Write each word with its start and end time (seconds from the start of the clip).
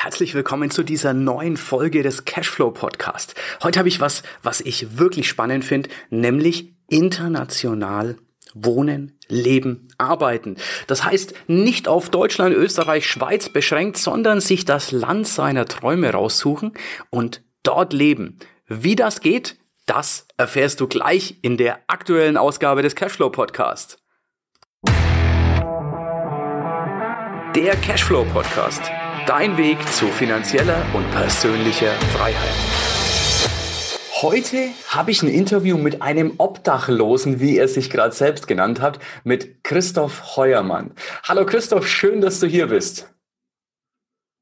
Herzlich 0.00 0.32
willkommen 0.34 0.70
zu 0.70 0.84
dieser 0.84 1.12
neuen 1.12 1.56
Folge 1.56 2.04
des 2.04 2.24
Cashflow 2.24 2.70
Podcast. 2.70 3.34
Heute 3.64 3.80
habe 3.80 3.88
ich 3.88 4.00
was, 4.00 4.22
was 4.44 4.60
ich 4.60 4.96
wirklich 4.96 5.28
spannend 5.28 5.64
finde, 5.64 5.90
nämlich 6.08 6.72
international 6.88 8.16
wohnen, 8.54 9.18
leben, 9.26 9.88
arbeiten. 9.98 10.54
Das 10.86 11.04
heißt, 11.04 11.34
nicht 11.48 11.88
auf 11.88 12.10
Deutschland, 12.10 12.54
Österreich, 12.54 13.10
Schweiz 13.10 13.48
beschränkt, 13.48 13.96
sondern 13.96 14.40
sich 14.40 14.64
das 14.64 14.92
Land 14.92 15.26
seiner 15.26 15.66
Träume 15.66 16.12
raussuchen 16.12 16.74
und 17.10 17.42
dort 17.64 17.92
leben. 17.92 18.38
Wie 18.68 18.94
das 18.94 19.20
geht, 19.20 19.56
das 19.86 20.28
erfährst 20.36 20.78
du 20.78 20.86
gleich 20.86 21.40
in 21.42 21.56
der 21.56 21.80
aktuellen 21.88 22.36
Ausgabe 22.36 22.82
des 22.82 22.94
Cashflow 22.94 23.30
Podcast. 23.30 23.98
Der 27.56 27.74
Cashflow 27.82 28.24
Podcast 28.32 28.92
Dein 29.28 29.58
Weg 29.58 29.78
zu 29.88 30.06
finanzieller 30.06 30.82
und 30.94 31.04
persönlicher 31.10 31.92
Freiheit. 32.16 32.54
Heute 34.22 34.70
habe 34.88 35.10
ich 35.10 35.22
ein 35.22 35.28
Interview 35.28 35.76
mit 35.76 36.00
einem 36.00 36.36
Obdachlosen, 36.38 37.38
wie 37.38 37.58
er 37.58 37.68
sich 37.68 37.90
gerade 37.90 38.14
selbst 38.14 38.48
genannt 38.48 38.80
hat, 38.80 39.00
mit 39.24 39.62
Christoph 39.64 40.38
Heuermann. 40.38 40.94
Hallo 41.24 41.44
Christoph, 41.44 41.86
schön, 41.86 42.22
dass 42.22 42.40
du 42.40 42.46
hier 42.46 42.68
bist. 42.68 43.14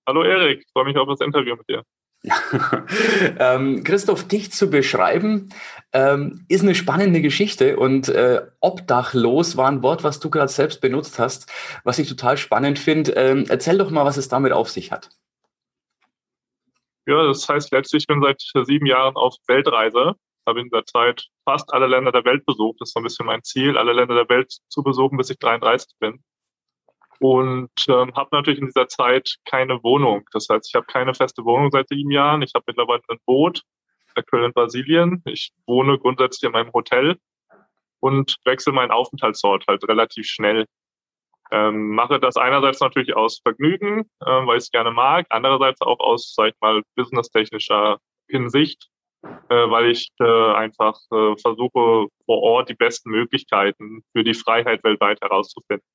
Hallo 0.06 0.22
Erik, 0.22 0.64
freue 0.72 0.84
mich 0.84 0.96
auf 0.96 1.08
das 1.08 1.20
Interview 1.20 1.56
mit 1.56 1.68
dir. 1.68 1.82
ähm, 3.38 3.84
Christoph, 3.84 4.26
dich 4.26 4.52
zu 4.52 4.68
beschreiben, 4.68 5.50
ähm, 5.92 6.44
ist 6.48 6.62
eine 6.62 6.74
spannende 6.74 7.20
Geschichte 7.20 7.76
und 7.76 8.08
äh, 8.08 8.42
obdachlos 8.60 9.56
war 9.56 9.68
ein 9.68 9.82
Wort, 9.82 10.02
was 10.02 10.18
du 10.18 10.30
gerade 10.30 10.50
selbst 10.50 10.80
benutzt 10.80 11.18
hast, 11.18 11.50
was 11.84 11.98
ich 11.98 12.08
total 12.08 12.36
spannend 12.36 12.78
finde. 12.78 13.12
Ähm, 13.12 13.44
erzähl 13.48 13.78
doch 13.78 13.90
mal, 13.90 14.04
was 14.04 14.16
es 14.16 14.28
damit 14.28 14.52
auf 14.52 14.70
sich 14.70 14.92
hat. 14.92 15.10
Ja, 17.06 17.24
das 17.24 17.48
heißt 17.48 17.70
letztlich, 17.70 18.02
ich 18.02 18.06
bin 18.08 18.22
seit 18.22 18.42
sieben 18.66 18.86
Jahren 18.86 19.14
auf 19.14 19.36
Weltreise, 19.46 20.14
habe 20.46 20.60
in 20.60 20.70
der 20.70 20.84
Zeit 20.86 21.26
fast 21.44 21.72
alle 21.72 21.86
Länder 21.86 22.10
der 22.10 22.24
Welt 22.24 22.44
besucht. 22.44 22.80
Das 22.80 22.88
ist 22.88 22.94
so 22.94 23.00
ein 23.00 23.04
bisschen 23.04 23.26
mein 23.26 23.44
Ziel, 23.44 23.78
alle 23.78 23.92
Länder 23.92 24.16
der 24.16 24.28
Welt 24.28 24.52
zu 24.68 24.82
besuchen, 24.82 25.16
bis 25.16 25.30
ich 25.30 25.38
33 25.38 25.92
bin 26.00 26.24
und 27.20 27.70
ähm, 27.88 28.14
habe 28.14 28.28
natürlich 28.32 28.60
in 28.60 28.66
dieser 28.66 28.88
Zeit 28.88 29.36
keine 29.44 29.82
Wohnung. 29.82 30.24
Das 30.32 30.48
heißt, 30.50 30.68
ich 30.68 30.74
habe 30.74 30.86
keine 30.86 31.14
feste 31.14 31.44
Wohnung 31.44 31.70
seit 31.70 31.88
sieben 31.88 32.10
Jahren. 32.10 32.42
Ich 32.42 32.52
habe 32.54 32.64
mittlerweile 32.66 33.02
ein 33.08 33.18
Boot, 33.24 33.62
aktuell 34.14 34.44
in 34.44 34.52
Brasilien. 34.52 35.22
Ich 35.26 35.52
wohne 35.66 35.98
grundsätzlich 35.98 36.44
in 36.44 36.52
meinem 36.52 36.72
Hotel 36.72 37.18
und 38.00 38.36
wechsle 38.44 38.72
meinen 38.72 38.90
Aufenthaltsort 38.90 39.66
halt 39.66 39.86
relativ 39.88 40.26
schnell. 40.26 40.66
Ähm, 41.52 41.90
mache 41.90 42.18
das 42.18 42.36
einerseits 42.36 42.80
natürlich 42.80 43.14
aus 43.14 43.40
Vergnügen, 43.40 44.00
äh, 44.20 44.26
weil 44.26 44.58
ich 44.58 44.64
es 44.64 44.70
gerne 44.70 44.90
mag, 44.90 45.26
andererseits 45.30 45.80
auch 45.80 46.00
aus, 46.00 46.34
sag 46.34 46.48
ich 46.48 46.60
mal, 46.60 46.82
businesstechnischer 46.96 47.98
Hinsicht, 48.28 48.88
äh, 49.22 49.54
weil 49.70 49.90
ich 49.90 50.10
äh, 50.18 50.52
einfach 50.54 50.98
äh, 51.12 51.36
versuche, 51.40 52.08
vor 52.24 52.42
Ort 52.42 52.68
die 52.68 52.74
besten 52.74 53.10
Möglichkeiten 53.10 54.02
für 54.12 54.24
die 54.24 54.34
Freiheit 54.34 54.82
weltweit 54.82 55.20
herauszufinden 55.20 55.86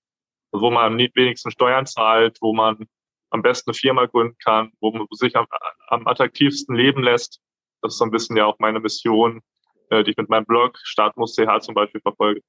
wo 0.51 0.71
man 0.71 0.93
am 0.93 0.97
wenigsten 0.97 1.51
Steuern 1.51 1.85
zahlt, 1.85 2.37
wo 2.41 2.53
man 2.53 2.87
am 3.29 3.41
besten 3.41 3.71
eine 3.71 3.77
Firma 3.77 4.05
gründen 4.05 4.37
kann, 4.43 4.71
wo 4.79 4.91
man 4.91 5.07
sich 5.11 5.35
am, 5.35 5.47
am 5.87 6.07
attraktivsten 6.07 6.75
leben 6.75 7.03
lässt. 7.03 7.39
Das 7.81 7.93
ist 7.93 7.99
so 7.99 8.05
ein 8.05 8.11
bisschen 8.11 8.37
ja 8.37 8.45
auch 8.45 8.59
meine 8.59 8.79
Mission, 8.79 9.41
äh, 9.89 10.03
die 10.03 10.11
ich 10.11 10.17
mit 10.17 10.29
meinem 10.29 10.45
Blog 10.45 10.77
Startmus.ch 10.83 11.61
zum 11.61 11.73
Beispiel 11.73 12.01
verfolge. 12.01 12.41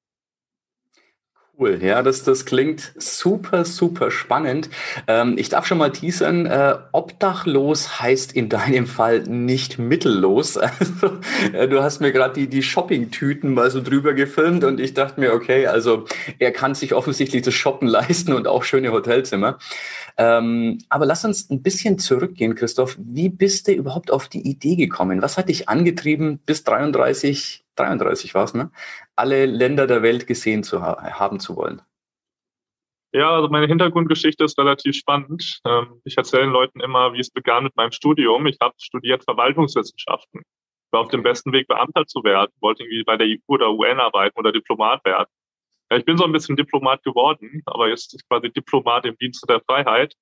Cool, 1.55 1.77
ja, 1.83 2.01
das, 2.01 2.23
das 2.23 2.45
klingt 2.45 2.93
super, 2.97 3.63
super 3.63 4.09
spannend. 4.09 4.71
Ähm, 5.05 5.35
ich 5.37 5.49
darf 5.49 5.67
schon 5.67 5.77
mal 5.77 5.91
teasern, 5.91 6.47
äh, 6.47 6.77
obdachlos 6.93 8.01
heißt 8.01 8.33
in 8.33 8.49
deinem 8.49 8.87
Fall 8.87 9.19
nicht 9.21 9.77
mittellos. 9.77 10.57
Also, 10.79 11.19
äh, 11.53 11.67
du 11.67 11.83
hast 11.83 12.01
mir 12.01 12.11
gerade 12.11 12.33
die, 12.33 12.47
die 12.47 12.63
Shopping-Tüten 12.63 13.53
mal 13.53 13.69
so 13.69 13.83
drüber 13.83 14.13
gefilmt 14.15 14.63
und 14.63 14.79
ich 14.79 14.95
dachte 14.95 15.19
mir, 15.19 15.33
okay, 15.33 15.67
also 15.67 16.05
er 16.39 16.51
kann 16.51 16.73
sich 16.73 16.93
offensichtlich 16.95 17.43
das 17.43 17.53
Shoppen 17.53 17.87
leisten 17.87 18.33
und 18.33 18.47
auch 18.47 18.63
schöne 18.63 18.91
Hotelzimmer. 18.91 19.59
Ähm, 20.17 20.79
aber 20.89 21.05
lass 21.05 21.23
uns 21.23 21.49
ein 21.51 21.61
bisschen 21.61 21.99
zurückgehen, 21.99 22.55
Christoph. 22.55 22.97
Wie 22.99 23.29
bist 23.29 23.67
du 23.67 23.73
überhaupt 23.73 24.09
auf 24.09 24.27
die 24.27 24.41
Idee 24.41 24.75
gekommen? 24.75 25.21
Was 25.21 25.37
hat 25.37 25.49
dich 25.49 25.69
angetrieben, 25.69 26.39
bis 26.45 26.63
33 26.63 27.62
33 27.75 28.33
war 28.33 28.43
es, 28.43 28.53
ne? 28.53 28.71
alle 29.15 29.45
Länder 29.45 29.87
der 29.87 30.03
Welt 30.03 30.27
gesehen 30.27 30.63
zu 30.63 30.81
ha 30.81 31.19
haben 31.19 31.39
zu 31.39 31.55
wollen? 31.55 31.81
Ja, 33.15 33.29
also 33.35 33.47
meine 33.47 33.67
Hintergrundgeschichte 33.67 34.43
ist 34.43 34.57
relativ 34.57 34.95
spannend. 34.95 35.59
Ähm, 35.65 36.01
ich 36.03 36.17
erzähle 36.17 36.43
den 36.43 36.51
Leuten 36.51 36.79
immer, 36.79 37.13
wie 37.13 37.19
es 37.19 37.29
begann 37.29 37.63
mit 37.63 37.75
meinem 37.75 37.91
Studium. 37.91 38.47
Ich 38.47 38.57
habe 38.59 38.73
studiert 38.79 39.23
Verwaltungswissenschaften. 39.23 40.41
War 40.91 41.01
auf 41.01 41.09
dem 41.09 41.21
besten 41.21 41.51
Weg, 41.53 41.67
Beamter 41.67 42.07
zu 42.07 42.23
werden, 42.23 42.51
wollte 42.59 42.83
irgendwie 42.83 43.03
bei 43.03 43.17
der 43.17 43.27
EU 43.27 43.37
oder 43.47 43.71
UN 43.71 43.99
arbeiten 43.99 44.37
oder 44.39 44.51
Diplomat 44.51 45.05
werden. 45.05 45.29
Ja, 45.91 45.97
ich 45.97 46.05
bin 46.05 46.17
so 46.17 46.23
ein 46.23 46.31
bisschen 46.31 46.55
Diplomat 46.55 47.03
geworden, 47.03 47.61
aber 47.65 47.87
jetzt 47.87 48.17
quasi 48.27 48.51
Diplomat 48.51 49.05
im 49.05 49.15
Dienste 49.17 49.45
der 49.45 49.61
Freiheit. 49.61 50.15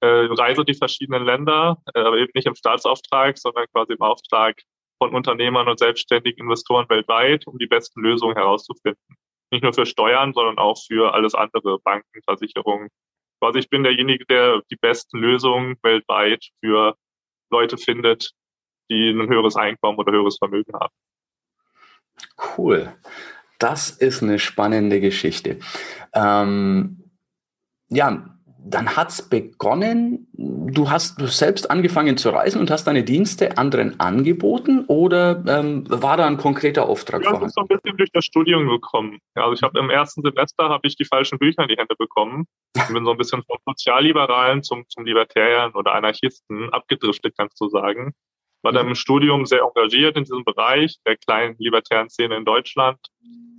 Äh, 0.00 0.28
reise 0.30 0.64
die 0.64 0.74
verschiedenen 0.74 1.24
Länder, 1.24 1.78
äh, 1.92 2.00
aber 2.00 2.18
eben 2.18 2.30
nicht 2.34 2.46
im 2.46 2.54
Staatsauftrag, 2.54 3.36
sondern 3.36 3.66
quasi 3.72 3.94
im 3.94 4.00
Auftrag 4.00 4.62
von 4.98 5.14
Unternehmern 5.14 5.68
und 5.68 5.78
selbstständigen 5.78 6.44
Investoren 6.44 6.88
weltweit, 6.88 7.46
um 7.46 7.58
die 7.58 7.66
besten 7.66 8.00
Lösungen 8.00 8.36
herauszufinden. 8.36 9.16
Nicht 9.50 9.62
nur 9.62 9.72
für 9.72 9.86
Steuern, 9.86 10.34
sondern 10.34 10.58
auch 10.58 10.76
für 10.86 11.14
alles 11.14 11.34
andere, 11.34 11.78
Banken, 11.80 12.22
Versicherungen. 12.24 12.88
Also 13.40 13.58
ich 13.58 13.70
bin 13.70 13.84
derjenige, 13.84 14.26
der 14.26 14.62
die 14.70 14.76
besten 14.76 15.18
Lösungen 15.18 15.76
weltweit 15.82 16.44
für 16.60 16.96
Leute 17.50 17.78
findet, 17.78 18.32
die 18.90 19.10
ein 19.10 19.28
höheres 19.28 19.56
Einkommen 19.56 19.98
oder 19.98 20.12
höheres 20.12 20.38
Vermögen 20.38 20.74
haben. 20.74 20.94
Cool. 22.56 22.94
Das 23.58 23.90
ist 23.90 24.22
eine 24.22 24.38
spannende 24.38 25.00
Geschichte. 25.00 25.58
Ähm, 26.12 27.10
ja, 27.88 28.37
dann 28.60 28.96
hat's 28.96 29.28
begonnen, 29.28 30.26
du 30.32 30.90
hast 30.90 31.20
du 31.20 31.26
selbst 31.26 31.70
angefangen 31.70 32.16
zu 32.16 32.30
reisen 32.30 32.60
und 32.60 32.70
hast 32.70 32.86
deine 32.86 33.04
Dienste 33.04 33.56
anderen 33.56 34.00
angeboten 34.00 34.84
oder 34.88 35.42
ähm, 35.46 35.84
war 35.88 36.16
da 36.16 36.26
ein 36.26 36.36
konkreter 36.36 36.88
Auftrag 36.88 37.22
ja, 37.22 37.30
vorhanden? 37.30 37.46
Das 37.46 37.50
ist 37.50 37.54
so 37.54 37.60
ein 37.62 37.68
bisschen 37.68 37.96
durch 37.96 38.10
das 38.12 38.24
Studium 38.24 38.68
gekommen. 38.68 39.18
Ja, 39.36 39.44
also 39.44 39.54
ich 39.54 39.62
habe 39.62 39.78
im 39.78 39.90
ersten 39.90 40.22
Semester 40.22 40.68
habe 40.68 40.86
ich 40.86 40.96
die 40.96 41.04
falschen 41.04 41.38
Bücher 41.38 41.62
in 41.62 41.68
die 41.68 41.76
Hände 41.76 41.94
bekommen 41.96 42.46
und 42.76 42.94
bin 42.94 43.04
so 43.04 43.12
ein 43.12 43.16
bisschen 43.16 43.42
vom 43.44 43.58
Sozialliberalen 43.64 44.62
zum, 44.62 44.84
zum 44.88 45.04
Libertären 45.04 45.72
oder 45.74 45.94
Anarchisten 45.94 46.72
abgedriftet, 46.72 47.34
kannst 47.36 47.60
du 47.60 47.68
sagen. 47.68 48.12
War 48.62 48.72
dann 48.72 48.88
im 48.88 48.96
Studium 48.96 49.46
sehr 49.46 49.62
engagiert 49.62 50.16
in 50.16 50.24
diesem 50.24 50.44
Bereich 50.44 50.96
der 51.06 51.16
kleinen 51.16 51.54
libertären 51.58 52.10
Szene 52.10 52.36
in 52.36 52.44
Deutschland 52.44 52.98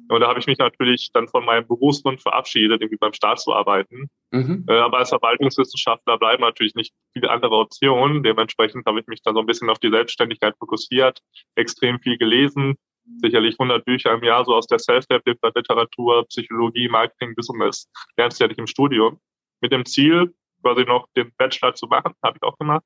und 0.09 0.22
da 0.22 0.28
habe 0.28 0.40
ich 0.40 0.47
mich 0.47 0.58
natürlich 0.58 1.12
dann 1.14 1.28
von 1.28 1.46
meinem 1.46 1.68
Berufsgrund 1.68 2.20
verabschiedet, 2.20 2.81
irgendwie 2.81 2.97
beim 2.97 3.14
Staat 3.14 3.40
zu 3.40 3.53
arbeiten. 3.53 4.09
Mhm. 4.31 4.66
Äh, 4.68 4.80
aber 4.80 4.97
als 4.97 5.09
Verwaltungswissenschaftler 5.09 6.18
bleiben 6.18 6.42
natürlich 6.42 6.74
nicht 6.74 6.94
viele 7.14 7.30
andere 7.30 7.56
Optionen. 7.56 8.24
Dementsprechend 8.24 8.88
habe 8.88 9.00
ich 9.00 9.08
mich 9.08 9.22
dann 9.22 9.36
so 9.36 9.42
ein 9.42 9.46
bisschen 9.46 9.69
auf 9.69 9.78
die 9.78 9.92
Selbstständigkeit 9.92 10.56
fokussiert, 10.58 11.19
extrem 11.56 12.00
viel 12.00 12.18
gelesen, 12.18 12.75
sicherlich 13.18 13.59
100 13.59 13.86
Bücher 13.86 14.12
im 14.14 14.24
Jahr 14.24 14.44
so 14.46 14.56
aus 14.56 14.66
der 14.66 14.80
Self-Help-Literatur, 14.80 16.25
Psychologie, 16.25 16.90
Marketing, 16.90 17.36
Business, 17.36 17.88
lernst 18.18 18.40
du 18.40 18.46
ja 18.46 18.48
nicht 18.48 18.59
im 18.59 18.68
Studium. 18.68 19.19
Mit 19.62 19.72
dem 19.72 19.86
Ziel, 19.86 20.34
quasi 20.64 20.86
noch 20.86 21.08
den 21.16 21.31
Bachelor 21.38 21.75
zu 21.75 21.86
machen, 21.86 22.14
habe 22.24 22.38
ich 22.38 22.44
auch 22.44 22.58
gemacht. 22.58 22.86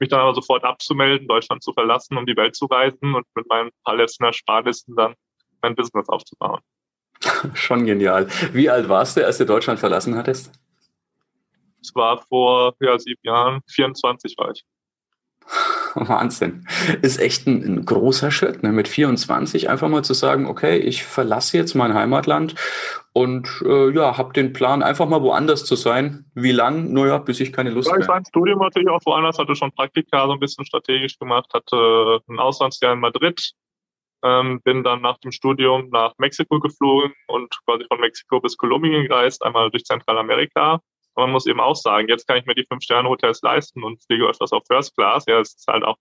Mich 0.00 0.08
dann 0.08 0.20
aber 0.20 0.34
sofort 0.34 0.64
abzumelden, 0.64 1.28
Deutschland 1.28 1.62
zu 1.62 1.72
verlassen, 1.72 2.18
um 2.18 2.26
die 2.26 2.36
Welt 2.36 2.56
zu 2.56 2.66
reisen 2.66 3.14
und 3.14 3.24
mit 3.36 3.48
meinen 3.48 3.70
paar 3.84 3.96
letzten 3.96 4.24
Ersparnissen 4.24 4.96
dann 4.96 5.14
mein 5.66 5.74
Business 5.74 6.08
aufzubauen. 6.08 6.60
Schon 7.54 7.84
genial. 7.86 8.28
Wie 8.52 8.70
alt 8.70 8.88
warst 8.88 9.16
du, 9.16 9.24
als 9.24 9.38
du 9.38 9.46
Deutschland 9.46 9.80
verlassen 9.80 10.16
hattest? 10.16 10.52
Es 11.82 11.94
war 11.94 12.18
vor 12.28 12.74
ja, 12.80 12.98
sieben 12.98 13.20
Jahren, 13.22 13.60
24 13.68 14.36
war 14.38 14.50
ich. 14.52 14.64
Wahnsinn. 15.94 16.66
Ist 17.02 17.20
echt 17.20 17.46
ein, 17.46 17.62
ein, 17.62 17.84
großer 17.84 18.30
Schritt, 18.30 18.62
ne? 18.62 18.72
mit 18.72 18.88
24 18.88 19.70
einfach 19.70 19.88
mal 19.88 20.02
zu 20.02 20.12
sagen, 20.12 20.46
okay, 20.46 20.76
ich 20.78 21.04
verlasse 21.04 21.56
jetzt 21.56 21.74
mein 21.74 21.94
Heimatland 21.94 22.54
und 23.12 23.48
äh, 23.64 23.90
ja, 23.90 24.18
habe 24.18 24.32
den 24.32 24.52
Plan, 24.52 24.82
einfach 24.82 25.08
mal 25.08 25.22
woanders 25.22 25.64
zu 25.64 25.76
sein. 25.76 26.26
Wie 26.34 26.52
lang? 26.52 26.92
Naja, 26.92 27.18
bis 27.18 27.40
ich 27.40 27.52
keine 27.52 27.70
Lust 27.70 27.88
ja, 27.88 27.94
mehr 27.94 28.02
Ich 28.02 28.08
war 28.08 28.18
im 28.18 28.24
Studium 28.24 28.58
natürlich 28.58 28.90
auch 28.90 29.00
woanders, 29.06 29.38
hatte 29.38 29.54
schon 29.54 29.72
Praktika 29.72 30.26
so 30.26 30.32
ein 30.32 30.40
bisschen 30.40 30.66
strategisch 30.66 31.18
gemacht, 31.18 31.50
hatte 31.54 32.20
ein 32.28 32.38
Auslandsjahr 32.38 32.92
in 32.92 33.00
Madrid, 33.00 33.52
ähm, 34.26 34.60
bin 34.62 34.82
dann 34.82 35.02
nach 35.02 35.18
dem 35.18 35.32
Studium 35.32 35.88
nach 35.90 36.14
Mexiko 36.18 36.58
geflogen 36.58 37.12
und 37.28 37.54
quasi 37.64 37.84
von 37.88 38.00
Mexiko 38.00 38.40
bis 38.40 38.56
Kolumbien 38.56 39.06
gereist, 39.06 39.44
einmal 39.44 39.70
durch 39.70 39.84
Zentralamerika. 39.84 40.80
Und 41.14 41.24
man 41.24 41.30
muss 41.30 41.46
eben 41.46 41.60
auch 41.60 41.76
sagen, 41.76 42.08
jetzt 42.08 42.26
kann 42.26 42.38
ich 42.38 42.46
mir 42.46 42.54
die 42.54 42.66
Fünf-Sterne-Hotels 42.68 43.40
leisten 43.42 43.84
und 43.84 44.02
fliege 44.04 44.26
öfters 44.26 44.52
auf 44.52 44.64
First 44.66 44.94
Class. 44.96 45.24
Ja, 45.26 45.40
es 45.40 45.54
ist 45.54 45.66
halt 45.68 45.84
auch 45.84 45.96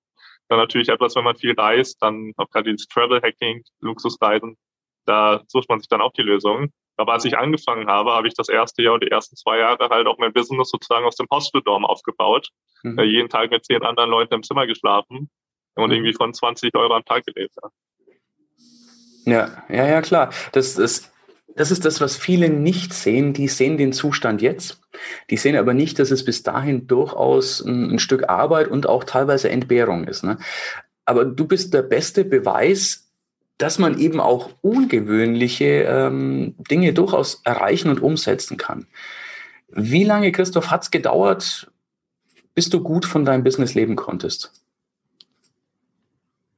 dann 0.50 0.60
natürlich 0.60 0.90
etwas, 0.90 1.16
wenn 1.16 1.24
man 1.24 1.36
viel 1.36 1.54
reist, 1.54 2.02
dann 2.02 2.34
auch 2.38 2.50
gerade 2.50 2.72
dieses 2.72 2.88
Travel-Hacking, 2.88 3.64
Luxusreisen, 3.82 4.58
da 5.06 5.42
sucht 5.48 5.70
man 5.70 5.80
sich 5.80 5.88
dann 5.88 6.02
auch 6.02 6.14
die 6.14 6.22
Lösung. 6.22 6.72
Aber 6.98 7.14
als 7.14 7.26
ich 7.26 7.38
angefangen 7.38 7.88
habe, 7.88 8.12
habe 8.12 8.28
ich 8.28 8.36
das 8.36 8.48
erste 8.48 8.82
Jahr 8.82 8.94
und 8.94 9.04
die 9.04 9.12
ersten 9.12 9.36
zwei 9.36 9.58
Jahre 9.60 9.90
halt 9.90 10.08
auch 10.08 10.18
mein 10.18 10.34
Business 10.34 10.70
sozusagen 10.70 11.06
aus 11.06 11.16
dem 11.16 11.28
Hospital-Dorm 11.30 11.86
aufgebaut. 11.86 12.50
Mhm. 12.84 12.98
Äh, 12.98 13.04
jeden 13.04 13.30
Tag 13.30 13.52
mit 13.52 13.66
zehn 13.66 13.84
anderen 13.84 14.10
Leuten 14.10 14.34
im 14.34 14.44
Zimmer 14.44 14.66
geschlafen 14.66 15.30
und 15.76 15.88
mhm. 15.88 15.92
irgendwie 15.92 16.14
von 16.14 16.34
20 16.34 16.74
Euro 16.76 16.96
am 16.96 17.04
Tag 17.04 17.26
gelebt. 17.26 17.56
Ja, 19.26 19.64
ja, 19.70 19.88
ja, 19.88 20.02
klar. 20.02 20.32
Das, 20.52 20.76
das, 20.76 21.12
das 21.56 21.72
ist 21.72 21.86
das, 21.86 22.00
was 22.02 22.16
viele 22.16 22.50
nicht 22.50 22.94
sehen. 22.94 23.34
Die 23.34 23.48
sehen 23.48 23.78
den 23.78 23.94
Zustand 23.94 24.42
jetzt. 24.42 24.82
Die 25.30 25.38
sehen 25.38 25.56
aber 25.56 25.74
nicht, 25.74 26.00
dass 26.00 26.12
es 26.12 26.24
bis 26.24 26.44
dahin 26.44 26.88
durchaus 26.88 27.62
ein, 27.62 27.92
ein 27.92 28.00
Stück 28.00 28.30
Arbeit 28.30 28.68
und 28.68 28.88
auch 28.88 29.04
teilweise 29.04 29.50
Entbehrung 29.50 30.06
ist. 30.06 30.24
Ne? 30.24 30.38
Aber 31.06 31.26
du 31.26 31.46
bist 31.46 31.74
der 31.74 31.82
beste 31.82 32.24
Beweis, 32.24 33.12
dass 33.58 33.80
man 33.80 33.98
eben 34.00 34.20
auch 34.20 34.50
ungewöhnliche 34.62 35.84
ähm, 35.84 36.56
Dinge 36.70 36.94
durchaus 36.94 37.42
erreichen 37.46 37.90
und 37.90 38.02
umsetzen 38.02 38.58
kann. 38.58 38.88
Wie 39.70 40.04
lange, 40.04 40.32
Christoph, 40.32 40.72
hat 40.72 40.84
es 40.84 40.92
gedauert, 40.92 41.72
bis 42.54 42.70
du 42.70 42.82
gut 42.82 43.06
von 43.06 43.26
deinem 43.26 43.44
Business 43.44 43.74
leben 43.74 43.96
konntest? 43.96 44.65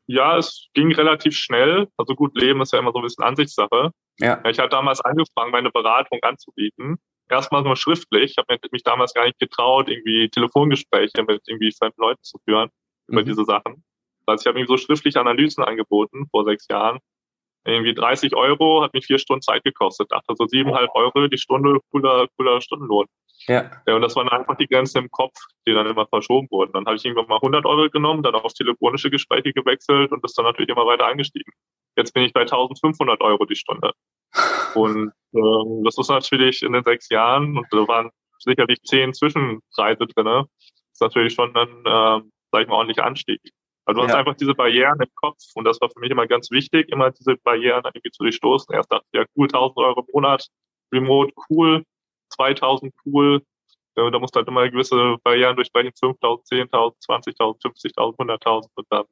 Ja, 0.07 0.37
es 0.37 0.69
ging 0.73 0.93
relativ 0.93 1.35
schnell. 1.35 1.87
Also 1.97 2.15
gut, 2.15 2.35
Leben 2.35 2.61
ist 2.61 2.73
ja 2.73 2.79
immer 2.79 2.91
so 2.93 2.99
ein 2.99 3.03
bisschen 3.03 3.25
Ansichtssache. 3.25 3.91
Ja. 4.19 4.41
Ich 4.47 4.57
hatte 4.57 4.69
damals 4.69 5.01
angefangen, 5.01 5.51
meine 5.51 5.69
Beratung 5.69 6.19
anzubieten. 6.21 6.97
Erstmal 7.29 7.61
nur 7.61 7.75
schriftlich. 7.75 8.31
Ich 8.31 8.37
habe 8.37 8.57
mich 8.71 8.83
damals 8.83 9.13
gar 9.13 9.25
nicht 9.25 9.37
getraut, 9.37 9.89
irgendwie 9.89 10.29
Telefongespräche 10.29 11.23
mit 11.27 11.41
irgendwie 11.45 11.73
fremden 11.77 12.01
Leuten 12.01 12.23
zu 12.23 12.37
führen 12.45 12.69
über 13.07 13.21
mhm. 13.21 13.25
diese 13.25 13.43
Sachen. 13.43 13.83
Also 14.25 14.43
ich 14.43 14.47
habe 14.47 14.59
ihm 14.59 14.67
so 14.67 14.77
schriftliche 14.77 15.19
Analysen 15.19 15.63
angeboten 15.63 16.27
vor 16.31 16.45
sechs 16.45 16.67
Jahren. 16.69 16.99
Irgendwie 17.67 17.93
30 17.93 18.33
Euro 18.35 18.81
hat 18.81 18.93
mich 18.93 19.05
vier 19.05 19.19
Stunden 19.19 19.41
Zeit 19.41 19.63
gekostet. 19.63 20.11
Dachte 20.11 20.33
so 20.37 20.47
siebeneinhalb 20.47 20.89
Euro 20.95 21.27
die 21.27 21.37
Stunde, 21.37 21.79
cooler, 21.91 22.27
cooler 22.37 22.61
Stundenlohn. 22.61 23.07
Ja. 23.47 23.69
ja. 23.85 23.95
Und 23.95 24.01
das 24.01 24.15
waren 24.15 24.29
einfach 24.29 24.55
die 24.55 24.67
Grenzen 24.67 24.99
im 24.99 25.11
Kopf, 25.11 25.35
die 25.67 25.73
dann 25.73 25.85
immer 25.85 26.07
verschoben 26.07 26.47
wurden. 26.49 26.71
Dann 26.73 26.85
habe 26.85 26.95
ich 26.95 27.03
irgendwann 27.03 27.27
mal 27.27 27.35
100 27.35 27.65
Euro 27.65 27.89
genommen, 27.89 28.23
dann 28.23 28.35
auf 28.35 28.53
telefonische 28.53 29.09
Gespräche 29.09 29.51
gewechselt 29.51 30.11
und 30.11 30.23
das 30.23 30.33
dann 30.33 30.45
natürlich 30.45 30.69
immer 30.69 30.85
weiter 30.85 31.07
angestiegen. 31.07 31.51
Jetzt 31.97 32.13
bin 32.13 32.23
ich 32.23 32.33
bei 32.33 32.41
1500 32.41 33.19
Euro 33.21 33.45
die 33.45 33.55
Stunde. 33.55 33.91
Und 34.75 35.11
ähm, 35.33 35.83
das 35.83 35.97
ist 35.97 36.09
natürlich 36.09 36.61
in 36.61 36.73
den 36.73 36.83
sechs 36.83 37.09
Jahren, 37.09 37.57
und 37.57 37.65
da 37.71 37.87
waren 37.87 38.11
sicherlich 38.37 38.79
zehn 38.83 39.13
Zwischenpreise 39.13 40.05
drin, 40.05 40.45
ist 40.91 41.01
natürlich 41.01 41.33
schon 41.33 41.55
ein, 41.55 41.67
äh, 41.85 42.21
sag 42.51 42.61
ich 42.61 42.67
mal, 42.67 42.75
ordentlicher 42.75 43.05
Anstieg. 43.05 43.41
Also 43.87 44.01
du 44.01 44.07
ja. 44.07 44.13
hast 44.13 44.19
einfach 44.19 44.35
diese 44.35 44.53
Barrieren 44.53 44.99
im 44.99 45.09
Kopf 45.15 45.41
und 45.55 45.63
das 45.63 45.79
war 45.79 45.89
für 45.89 45.99
mich 46.01 46.11
immer 46.11 46.27
ganz 46.27 46.51
wichtig, 46.51 46.89
immer 46.89 47.09
diese 47.09 47.37
Barrieren 47.37 47.83
irgendwie 47.85 48.11
zu 48.11 48.23
durchstoßen. 48.23 48.75
Erst 48.75 48.91
dachte 48.91 49.05
ich, 49.13 49.17
ja 49.17 49.25
cool, 49.37 49.47
1000 49.47 49.77
Euro 49.77 50.01
im 50.01 50.07
Monat, 50.13 50.45
Remote, 50.93 51.33
cool, 51.49 51.83
2000, 52.31 52.93
cool. 53.05 53.41
Ja, 53.95 54.09
da 54.11 54.19
musst 54.19 54.35
du 54.35 54.39
halt 54.39 54.47
immer 54.49 54.69
gewisse 54.69 55.15
Barrieren 55.23 55.55
durchbrechen, 55.55 55.93
5000, 55.97 56.69
10.000, 56.69 56.95
20.000, 56.99 57.61
50.000, 57.61 58.17
100.000 58.17 58.67
und 58.75 58.87
dann 58.89 59.05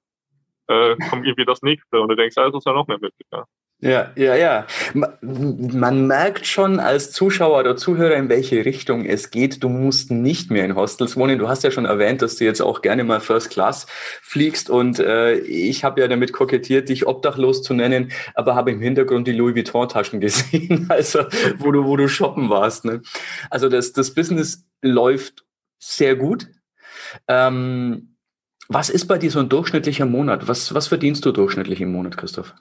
äh, 0.67 0.97
kommt 1.09 1.25
irgendwie 1.25 1.45
das 1.45 1.61
nächste 1.61 2.01
und 2.01 2.09
du 2.09 2.15
denkst, 2.15 2.37
alles 2.37 2.55
ist 2.55 2.65
ja 2.65 2.73
noch 2.73 2.87
mehr 2.87 2.99
möglich. 2.99 3.27
Ja. 3.31 3.45
Ja, 3.81 4.11
ja, 4.15 4.35
ja. 4.35 4.65
Man 4.93 6.07
merkt 6.07 6.47
schon 6.47 6.79
als 6.79 7.11
Zuschauer 7.11 7.59
oder 7.59 7.75
Zuhörer, 7.75 8.15
in 8.15 8.29
welche 8.29 8.63
Richtung 8.63 9.05
es 9.05 9.31
geht. 9.31 9.63
Du 9.63 9.69
musst 9.69 10.11
nicht 10.11 10.49
mehr 10.49 10.63
in 10.63 10.75
Hostels 10.75 11.17
wohnen. 11.17 11.37
Du 11.37 11.49
hast 11.49 11.63
ja 11.63 11.71
schon 11.71 11.85
erwähnt, 11.85 12.21
dass 12.21 12.37
du 12.37 12.45
jetzt 12.45 12.61
auch 12.61 12.81
gerne 12.81 13.03
mal 13.03 13.19
First 13.19 13.49
Class 13.49 13.85
fliegst. 14.21 14.69
Und 14.69 14.99
äh, 14.99 15.35
ich 15.39 15.83
habe 15.83 15.99
ja 15.99 16.07
damit 16.07 16.31
kokettiert, 16.31 16.87
dich 16.87 17.05
obdachlos 17.05 17.63
zu 17.63 17.73
nennen, 17.73 18.11
aber 18.33 18.55
habe 18.55 18.71
im 18.71 18.81
Hintergrund 18.81 19.27
die 19.27 19.33
Louis 19.33 19.55
Vuitton-Taschen 19.55 20.19
gesehen, 20.21 20.85
also 20.89 21.25
wo 21.57 21.71
du, 21.71 21.83
wo 21.83 21.97
du 21.97 22.07
shoppen 22.07 22.49
warst. 22.49 22.85
Ne? 22.85 23.01
Also 23.49 23.67
das, 23.67 23.91
das 23.91 24.13
Business 24.13 24.65
läuft 24.81 25.45
sehr 25.79 26.15
gut. 26.15 26.47
Ähm, 27.27 28.15
was 28.69 28.89
ist 28.89 29.05
bei 29.05 29.17
dir 29.17 29.29
so 29.29 29.39
ein 29.39 29.49
durchschnittlicher 29.49 30.05
Monat? 30.05 30.47
Was, 30.47 30.73
was 30.73 30.87
verdienst 30.87 31.25
du 31.25 31.31
durchschnittlich 31.33 31.81
im 31.81 31.91
Monat, 31.91 32.17
Christoph? 32.17 32.55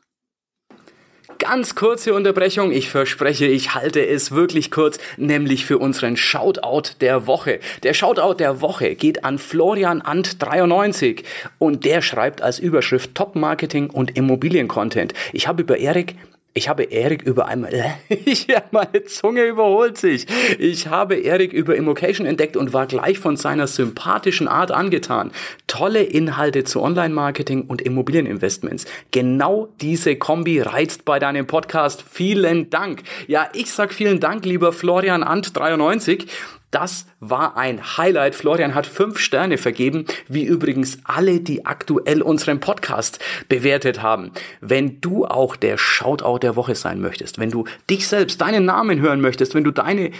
Ganz 1.47 1.75
kurze 1.75 2.15
Unterbrechung, 2.15 2.73
ich 2.73 2.89
verspreche, 2.89 3.45
ich 3.45 3.75
halte 3.75 4.05
es 4.05 4.33
wirklich 4.33 4.71
kurz, 4.71 4.99
nämlich 5.19 5.67
für 5.67 5.77
unseren 5.77 6.17
Shoutout 6.17 6.95
der 7.03 7.27
Woche. 7.27 7.61
Der 7.83 7.93
Shoutout 7.93 8.37
der 8.39 8.63
Woche 8.63 8.95
geht 8.95 9.27
an 9.27 9.37
Florian 9.37 10.01
Ant 10.01 10.43
93 10.43 11.23
und 11.59 11.85
der 11.85 12.01
schreibt 12.01 12.41
als 12.41 12.59
Überschrift 12.59 13.15
Top 13.15 13.37
Marketing 13.37 13.91
und 13.91 14.17
Immobilien 14.17 14.69
Content. 14.69 15.13
Ich 15.35 15.47
habe 15.47 15.61
über 15.61 15.77
Erik 15.77 16.17
ich 16.57 16.69
habe 16.69 16.85
Erik 16.85 17.23
über 17.23 17.47
einmal, 17.47 17.73
meine 18.71 19.05
Zunge 19.05 19.45
überholt 19.45 19.99
sich. 19.99 20.27
Ich 20.61 20.87
habe 20.87 21.17
Erik 21.17 21.53
über 21.53 21.75
Immocation 21.75 22.27
entdeckt 22.29 22.57
und 22.57 22.73
war 22.73 22.87
gleich 22.87 23.19
von 23.19 23.37
seiner 23.37 23.67
sympathischen 23.67 24.47
Art 24.47 24.71
angetan. 24.71 25.33
Tolle 25.67 26.05
Inhalte 26.05 26.63
zu 26.63 26.81
Online-Marketing 26.81 27.63
und 27.63 27.83
Immobilieninvestments. 27.83 28.85
Genau 29.11 29.69
diese 29.81 30.15
Kombi 30.15 30.61
reizt 30.61 31.05
bei 31.05 31.19
deinem 31.19 31.49
Podcast. 31.49 32.05
Vielen 32.09 32.71
Dank. 32.71 33.03
Ja, 33.27 33.49
ich 33.53 33.73
sag 33.73 33.93
vielen 33.93 34.21
Dank, 34.21 34.45
lieber 34.45 34.73
Florian 34.73 35.25
Ant 35.25 35.57
93. 35.57 36.29
Das 36.75 37.07
war 37.21 37.57
ein 37.57 37.97
Highlight. 37.99 38.35
Florian 38.35 38.75
hat 38.75 38.85
fünf 38.85 39.21
Sterne 39.21 39.59
vergeben, 39.59 40.07
wie 40.27 40.43
übrigens 40.43 40.99
alle, 41.05 41.39
die 41.39 41.67
aktuell 41.67 42.21
unseren 42.21 42.59
Podcast 42.59 43.21
bewertet 43.49 44.03
haben. 44.03 44.33
Wenn 44.61 45.01
du 45.01 45.25
auch 45.25 45.55
der 45.55 45.79
Shoutout 45.79 46.39
der 46.39 46.57
Woche 46.57 46.75
sein 46.75 47.01
möchtest, 47.01 47.39
wenn 47.39 47.53
du 47.53 47.65
dich 47.89 48.09
selbst, 48.09 48.41
deinen 48.41 48.65
Namen 48.65 49.01
hören 49.01 49.21
möchtest, 49.21 49.55
wenn 49.55 49.63
du 49.63 49.71
deine, 49.71 50.11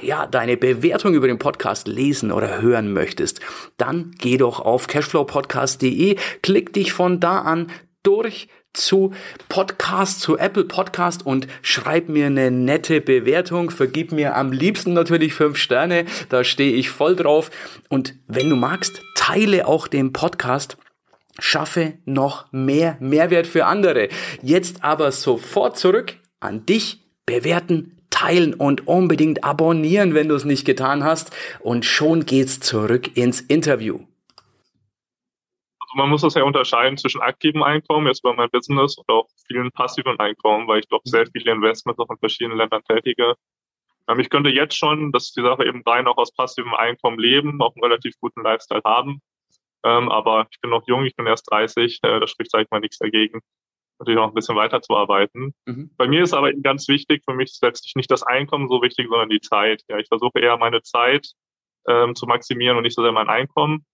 ja, 0.00 0.26
deine 0.26 0.56
Bewertung 0.56 1.12
über 1.12 1.26
den 1.26 1.38
Podcast 1.38 1.86
lesen 1.86 2.32
oder 2.32 2.62
hören 2.62 2.94
möchtest, 2.94 3.40
dann 3.76 4.12
geh 4.16 4.38
doch 4.38 4.60
auf 4.60 4.86
cashflowpodcast.de, 4.86 6.16
klick 6.40 6.72
dich 6.72 6.94
von 6.94 7.20
da 7.20 7.42
an 7.42 7.66
durch 8.08 8.48
zu 8.72 9.12
Podcast, 9.50 10.20
zu 10.20 10.38
Apple 10.38 10.64
Podcast 10.64 11.26
und 11.26 11.46
schreib 11.60 12.08
mir 12.08 12.26
eine 12.26 12.50
nette 12.50 13.02
Bewertung. 13.02 13.70
Vergib 13.70 14.12
mir 14.12 14.34
am 14.34 14.50
liebsten 14.50 14.94
natürlich 14.94 15.34
fünf 15.34 15.58
Sterne. 15.58 16.06
Da 16.30 16.42
stehe 16.42 16.72
ich 16.72 16.88
voll 16.88 17.16
drauf. 17.16 17.50
Und 17.90 18.14
wenn 18.26 18.48
du 18.48 18.56
magst, 18.56 19.02
teile 19.14 19.66
auch 19.66 19.88
den 19.88 20.14
Podcast. 20.14 20.78
Schaffe 21.38 21.98
noch 22.06 22.50
mehr 22.50 22.96
Mehrwert 22.98 23.46
für 23.46 23.66
andere. 23.66 24.08
Jetzt 24.42 24.82
aber 24.82 25.12
sofort 25.12 25.78
zurück 25.78 26.16
an 26.40 26.64
dich. 26.64 27.04
Bewerten, 27.26 27.98
teilen 28.08 28.54
und 28.54 28.86
unbedingt 28.86 29.44
abonnieren, 29.44 30.14
wenn 30.14 30.28
du 30.28 30.34
es 30.34 30.46
nicht 30.46 30.64
getan 30.64 31.04
hast. 31.04 31.30
Und 31.60 31.84
schon 31.84 32.24
geht's 32.24 32.58
zurück 32.60 33.18
ins 33.18 33.42
Interview 33.42 34.07
man 35.94 36.08
muss 36.08 36.22
das 36.22 36.34
ja 36.34 36.42
unterscheiden 36.42 36.98
zwischen 36.98 37.20
aktivem 37.20 37.62
Einkommen, 37.62 38.06
jetzt 38.06 38.22
bei 38.22 38.32
meinem 38.32 38.50
Business, 38.50 38.96
und 38.98 39.08
auch 39.08 39.28
vielen 39.46 39.70
passiven 39.72 40.18
Einkommen, 40.18 40.68
weil 40.68 40.80
ich 40.80 40.88
doch 40.88 41.00
sehr 41.04 41.26
viele 41.26 41.52
Investments 41.52 41.98
auch 41.98 42.10
in 42.10 42.18
verschiedenen 42.18 42.58
Ländern 42.58 42.82
tätige. 42.84 43.34
Ähm, 44.08 44.20
ich 44.20 44.30
könnte 44.30 44.50
jetzt 44.50 44.76
schon, 44.76 45.12
das 45.12 45.24
ist 45.24 45.36
die 45.36 45.42
Sache 45.42 45.66
eben 45.66 45.82
rein 45.84 46.06
auch 46.06 46.16
aus 46.16 46.32
passivem 46.34 46.74
Einkommen 46.74 47.18
leben, 47.18 47.60
auch 47.62 47.74
einen 47.74 47.84
relativ 47.84 48.14
guten 48.20 48.42
Lifestyle 48.42 48.82
haben. 48.84 49.20
Ähm, 49.84 50.10
aber 50.10 50.46
ich 50.50 50.60
bin 50.60 50.70
noch 50.70 50.86
jung, 50.86 51.04
ich 51.04 51.14
bin 51.14 51.26
erst 51.26 51.50
30, 51.50 52.00
äh, 52.02 52.20
da 52.20 52.26
spricht, 52.26 52.50
sag 52.50 52.62
ich 52.62 52.70
mal, 52.70 52.80
nichts 52.80 52.98
dagegen, 52.98 53.40
natürlich 53.98 54.18
noch 54.18 54.28
ein 54.28 54.34
bisschen 54.34 54.56
weiterzuarbeiten. 54.56 55.54
Mhm. 55.66 55.90
Bei 55.96 56.08
mir 56.08 56.22
ist 56.22 56.34
aber 56.34 56.52
ganz 56.52 56.88
wichtig, 56.88 57.22
für 57.24 57.34
mich 57.34 57.50
ist 57.50 57.62
letztlich 57.62 57.94
nicht 57.94 58.10
das 58.10 58.22
Einkommen 58.22 58.68
so 58.68 58.82
wichtig, 58.82 59.06
sondern 59.08 59.28
die 59.28 59.40
Zeit. 59.40 59.82
Ja, 59.88 59.98
ich 59.98 60.08
versuche 60.08 60.40
eher 60.40 60.56
meine 60.56 60.82
Zeit 60.82 61.28
ähm, 61.86 62.14
zu 62.14 62.26
maximieren 62.26 62.76
und 62.76 62.82
nicht 62.82 62.96
so 62.96 63.02
sehr 63.02 63.12
mein 63.12 63.28
Einkommen. 63.28 63.86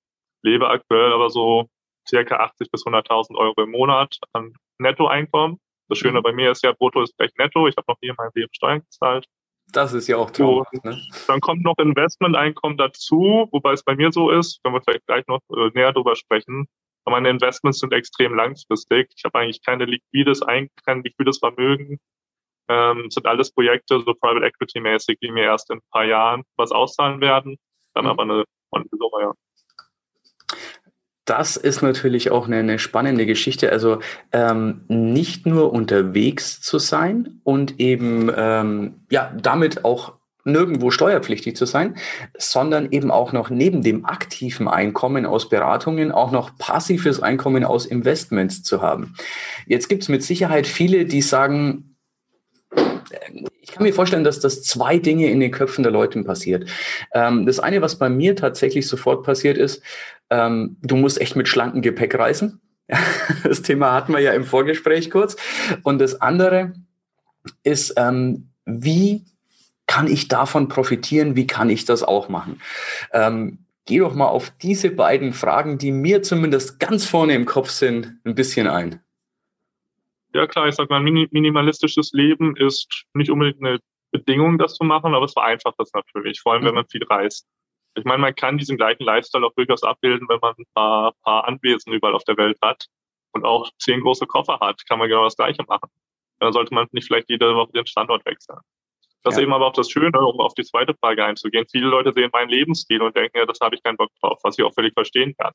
Lebe 0.43 0.69
aktuell 0.69 1.13
aber 1.13 1.31
so 1.31 1.69
circa 2.09 2.37
80 2.37 2.71
bis 2.71 2.85
100.000 2.85 3.37
Euro 3.37 3.63
im 3.63 3.71
Monat 3.71 4.19
an 4.33 4.55
Nettoeinkommen. 4.79 5.59
Das 5.89 5.99
Schöne 5.99 6.21
mhm. 6.21 6.23
bei 6.23 6.33
mir 6.33 6.51
ist 6.51 6.63
ja, 6.63 6.73
brutto 6.73 7.03
ist 7.03 7.17
gleich 7.17 7.33
netto. 7.39 7.69
Ich 7.69 7.77
habe 7.77 7.87
noch 7.89 7.99
nie 8.01 8.09
in 8.09 8.15
meinem 8.17 8.33
Leben 8.35 8.53
Steuern 8.55 8.81
gezahlt. 8.81 9.27
Das 9.73 9.93
ist 9.93 10.09
ja 10.09 10.17
auch 10.17 10.31
toll. 10.31 10.65
Ne? 10.83 11.01
Dann 11.27 11.41
kommt 11.41 11.63
noch 11.65 11.79
Investmenteinkommen 11.79 12.77
dazu, 12.77 13.49
wobei 13.51 13.73
es 13.73 13.83
bei 13.83 13.97
mir 13.97 14.13
so 14.13 14.31
ist, 14.31 14.63
können 14.63 14.75
wir 14.75 14.83
vielleicht 14.83 15.07
gleich 15.07 15.27
noch 15.27 15.41
äh, 15.57 15.71
näher 15.75 15.93
drüber 15.93 16.17
sprechen. 16.17 16.67
Aber 17.05 17.17
meine 17.17 17.31
Investments 17.31 17.81
sind 17.81 17.93
extrem 17.93 18.35
langfristig. 18.35 19.11
Ich 19.17 19.25
habe 19.25 19.39
eigentlich 19.39 19.63
keine 19.63 19.85
liquides, 19.85 20.41
kein 20.41 21.03
liquides 21.03 21.39
Vermögen. 21.39 21.99
Ähm, 22.69 23.11
sind 23.11 23.27
alles 23.27 23.53
Projekte, 23.53 24.01
so 24.01 24.15
Private 24.15 24.47
Equity 24.47 24.81
mäßig, 24.81 25.19
die 25.21 25.31
mir 25.31 25.45
erst 25.45 25.71
in 25.71 25.79
ein 25.79 25.83
paar 25.91 26.05
Jahren 26.05 26.45
was 26.57 26.73
auszahlen 26.73 27.21
werden. 27.21 27.57
Dann 27.95 28.05
mhm. 28.05 28.11
aber 28.11 28.23
eine 28.23 28.45
ordentliche 28.71 28.97
Summe, 28.97 29.23
ja. 29.23 29.33
Das 31.25 31.57
ist 31.57 31.83
natürlich 31.83 32.31
auch 32.31 32.47
eine, 32.47 32.59
eine 32.59 32.79
spannende 32.79 33.25
Geschichte. 33.25 33.73
Also 33.73 34.01
ähm, 34.33 34.83
nicht 34.89 35.47
nur 35.47 35.73
unterwegs 35.73 36.61
zu 36.61 36.79
sein 36.79 37.41
und 37.45 37.81
eben 37.81 38.31
ähm, 38.37 39.07
ja 39.11 39.33
damit 39.41 39.85
auch 39.85 40.15
nirgendwo 40.45 40.91
steuerpflichtig 40.91 41.57
zu 41.57 41.65
sein, 41.65 41.97
sondern 42.37 42.93
eben 42.93 43.11
auch 43.11 43.33
noch 43.33 43.49
neben 43.49 43.83
dem 43.83 44.05
aktiven 44.05 44.69
Einkommen 44.69 45.25
aus 45.25 45.49
Beratungen 45.49 46.13
auch 46.13 46.33
noch 46.33 46.57
passives 46.59 47.21
Einkommen 47.21 47.65
aus 47.65 47.87
Investments 47.87 48.63
zu 48.63 48.83
haben. 48.83 49.15
Jetzt 49.67 49.89
gibt 49.89 50.03
es 50.03 50.11
mit 50.11 50.23
Sicherheit 50.23 50.67
viele, 50.67 51.07
die 51.07 51.23
sagen, 51.23 51.94
kann 53.75 53.83
mir 53.83 53.93
vorstellen, 53.93 54.25
dass 54.25 54.41
das 54.41 54.63
zwei 54.63 54.99
Dinge 54.99 55.31
in 55.31 55.41
den 55.41 55.51
Köpfen 55.51 55.83
der 55.83 55.93
Leute 55.93 56.23
passiert. 56.23 56.71
Ähm, 57.13 57.45
das 57.45 57.59
eine, 57.59 57.83
was 57.83 57.99
bei 57.99 58.09
mir 58.09 58.37
tatsächlich 58.37 58.87
sofort 58.87 59.25
passiert 59.25 59.59
ist, 59.59 59.83
ähm, 60.31 60.77
du 60.83 60.97
musst 60.97 61.21
echt 61.21 61.35
mit 61.37 61.49
schlankem 61.49 61.83
Gepäck 61.83 62.17
reisen. 62.17 62.61
das 63.45 63.63
Thema 63.63 63.93
hatten 63.93 64.13
wir 64.13 64.21
ja 64.21 64.33
im 64.33 64.45
Vorgespräch 64.45 65.11
kurz. 65.11 65.37
Und 65.83 65.99
das 65.99 66.21
andere 66.21 66.75
ist, 67.65 67.95
ähm, 67.97 68.51
wie 68.65 69.25
kann 69.87 70.07
ich 70.07 70.29
davon 70.29 70.69
profitieren? 70.69 71.37
Wie 71.37 71.47
kann 71.47 71.69
ich 71.69 71.85
das 71.85 72.03
auch 72.03 72.29
machen? 72.29 72.61
Ähm, 73.13 73.59
geh 73.87 73.99
doch 73.99 74.15
mal 74.15 74.29
auf 74.29 74.53
diese 74.63 74.91
beiden 74.91 75.33
Fragen, 75.33 75.79
die 75.79 75.93
mir 75.93 76.23
zumindest 76.23 76.79
ganz 76.79 77.05
vorne 77.05 77.35
im 77.35 77.45
Kopf 77.45 77.71
sind, 77.71 78.15
ein 78.25 78.35
bisschen 78.35 78.67
ein. 78.67 79.01
Ja 80.35 80.49
klar, 80.49 80.67
ich 80.67 80.75
sag 80.75 80.91
mal, 80.91 81.01
minimalistisches 81.01 82.13
Leben 82.13 82.57
ist 82.57 83.05
nicht 83.15 83.31
unbedingt 83.31 83.65
eine 83.65 83.79
Bedingung, 84.11 84.59
das 84.59 84.75
zu 84.75 84.85
machen, 84.85 85.15
aber 85.15 85.27
es 85.27 85.33
vereinfacht 85.33 85.77
das 85.79 85.93
natürlich, 85.93 86.41
vor 86.41 86.53
allem 86.53 86.65
wenn 86.65 86.71
mhm. 86.71 86.77
man 86.77 86.89
viel 86.89 87.05
reist. 87.05 87.47
Ich 87.97 88.05
meine, 88.05 88.19
man 88.19 88.35
kann 88.35 88.59
diesen 88.59 88.77
gleichen 88.77 89.05
Lifestyle 89.05 89.47
auch 89.47 89.55
durchaus 89.55 89.85
abbilden, 89.85 90.29
wenn 90.29 90.41
man 90.41 90.55
ein 90.59 90.65
paar, 90.75 91.13
paar 91.23 91.47
Anwesen 91.47 91.93
überall 91.93 92.15
auf 92.15 92.25
der 92.25 92.37
Welt 92.37 92.59
hat 92.61 92.87
und 93.33 93.45
auch 93.45 93.71
zehn 93.79 94.01
große 94.01 94.27
Koffer 94.27 94.59
hat, 94.61 94.85
kann 94.89 94.99
man 94.99 95.09
genau 95.09 95.23
das 95.23 95.37
Gleiche 95.37 95.63
machen. 95.69 95.89
Dann 96.41 96.53
sollte 96.53 96.75
man 96.75 96.89
nicht 96.91 97.07
vielleicht 97.07 97.31
jede 97.31 97.55
Woche 97.55 97.71
den 97.71 97.87
Standort 97.87 98.25
wechseln. 98.25 98.59
Das 99.23 99.35
ja. 99.35 99.39
ist 99.39 99.43
eben 99.45 99.53
aber 99.53 99.67
auch 99.67 99.73
das 99.73 99.89
Schöne, 99.89 100.19
um 100.19 100.41
auf 100.41 100.55
die 100.55 100.65
zweite 100.65 100.95
Frage 100.95 101.25
einzugehen. 101.25 101.67
Viele 101.71 101.87
Leute 101.87 102.13
sehen 102.13 102.31
meinen 102.33 102.49
Lebensstil 102.51 103.03
und 103.03 103.17
denken, 103.17 103.39
ja, 103.39 103.47
das 103.47 103.61
habe 103.61 103.77
ich 103.77 103.83
keinen 103.85 103.97
Bock 103.97 104.11
drauf, 104.21 104.41
was 104.43 104.59
ich 104.59 104.65
auch 104.65 104.75
völlig 104.75 104.95
verstehen 104.95 105.35
kann. 105.39 105.53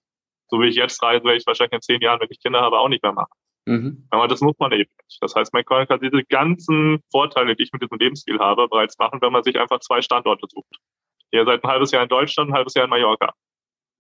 So 0.48 0.62
wie 0.62 0.68
ich 0.68 0.76
jetzt 0.76 1.04
reise, 1.04 1.26
werde 1.26 1.38
ich 1.38 1.46
wahrscheinlich 1.46 1.74
in 1.74 1.82
zehn 1.82 2.02
Jahren, 2.02 2.22
wenn 2.22 2.30
ich 2.32 2.42
Kinder 2.42 2.62
habe, 2.62 2.80
auch 2.80 2.88
nicht 2.88 3.04
mehr 3.04 3.14
machen. 3.14 3.34
Mhm. 3.66 4.08
Aber 4.10 4.28
das 4.28 4.42
muss 4.42 4.56
man 4.60 4.72
eben 4.72 4.90
nicht. 5.04 5.22
Das 5.22 5.36
heißt, 5.36 5.54
man 5.54 5.64
kann 5.66 6.00
diese 6.02 6.24
ganzen 6.24 7.04
Vorteile, 7.12 7.56
die 7.56 7.64
ich 7.64 7.74
mit 7.74 7.82
diesem 7.82 7.98
Lebensstil 7.98 8.40
habe, 8.40 8.68
bereits 8.68 8.98
machen, 8.98 9.22
wenn 9.22 9.32
man 9.32 9.44
sich 9.44 9.60
einfach 9.60 9.80
zwei 9.80 10.02
Standorte 10.02 10.48
sucht. 10.50 10.78
Ihr 11.32 11.46
seid 11.46 11.64
ein 11.64 11.70
halbes 11.70 11.92
Jahr 11.92 12.04
in 12.04 12.10
Deutschland, 12.10 12.50
ein 12.50 12.56
halbes 12.56 12.74
Jahr 12.74 12.86
in 12.86 12.90
Mallorca. 12.90 13.34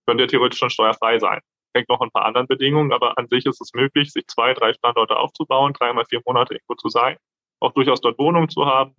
Könnt 0.07 0.19
ihr 0.19 0.27
theoretisch 0.27 0.59
schon 0.59 0.69
steuerfrei 0.69 1.19
sein. 1.19 1.41
Hängt 1.75 1.89
noch 1.89 2.01
ein 2.01 2.09
paar 2.09 2.25
anderen 2.25 2.47
Bedingungen, 2.47 2.91
aber 2.91 3.17
an 3.17 3.27
sich 3.27 3.45
ist 3.45 3.61
es 3.61 3.73
möglich, 3.73 4.11
sich 4.11 4.25
zwei, 4.25 4.55
drei 4.55 4.73
Standorte 4.73 5.17
aufzubauen, 5.17 5.73
dreimal 5.73 6.05
vier 6.05 6.21
Monate 6.25 6.55
irgendwo 6.55 6.73
zu 6.75 6.89
sein, 6.89 7.17
auch 7.59 7.73
durchaus 7.73 8.01
dort 8.01 8.17
Wohnungen 8.17 8.49
zu 8.49 8.65
haben, 8.65 8.95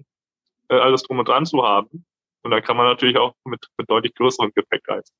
äh, 0.68 0.76
alles 0.76 1.02
drum 1.02 1.18
und 1.18 1.26
dran 1.26 1.46
zu 1.46 1.64
haben. 1.64 2.04
Und 2.42 2.52
da 2.52 2.60
kann 2.60 2.76
man 2.76 2.86
natürlich 2.86 3.18
auch 3.18 3.34
mit, 3.44 3.66
mit 3.76 3.90
deutlich 3.90 4.14
größerem 4.14 4.52
Gepäck 4.54 4.88
reisen. 4.88 5.14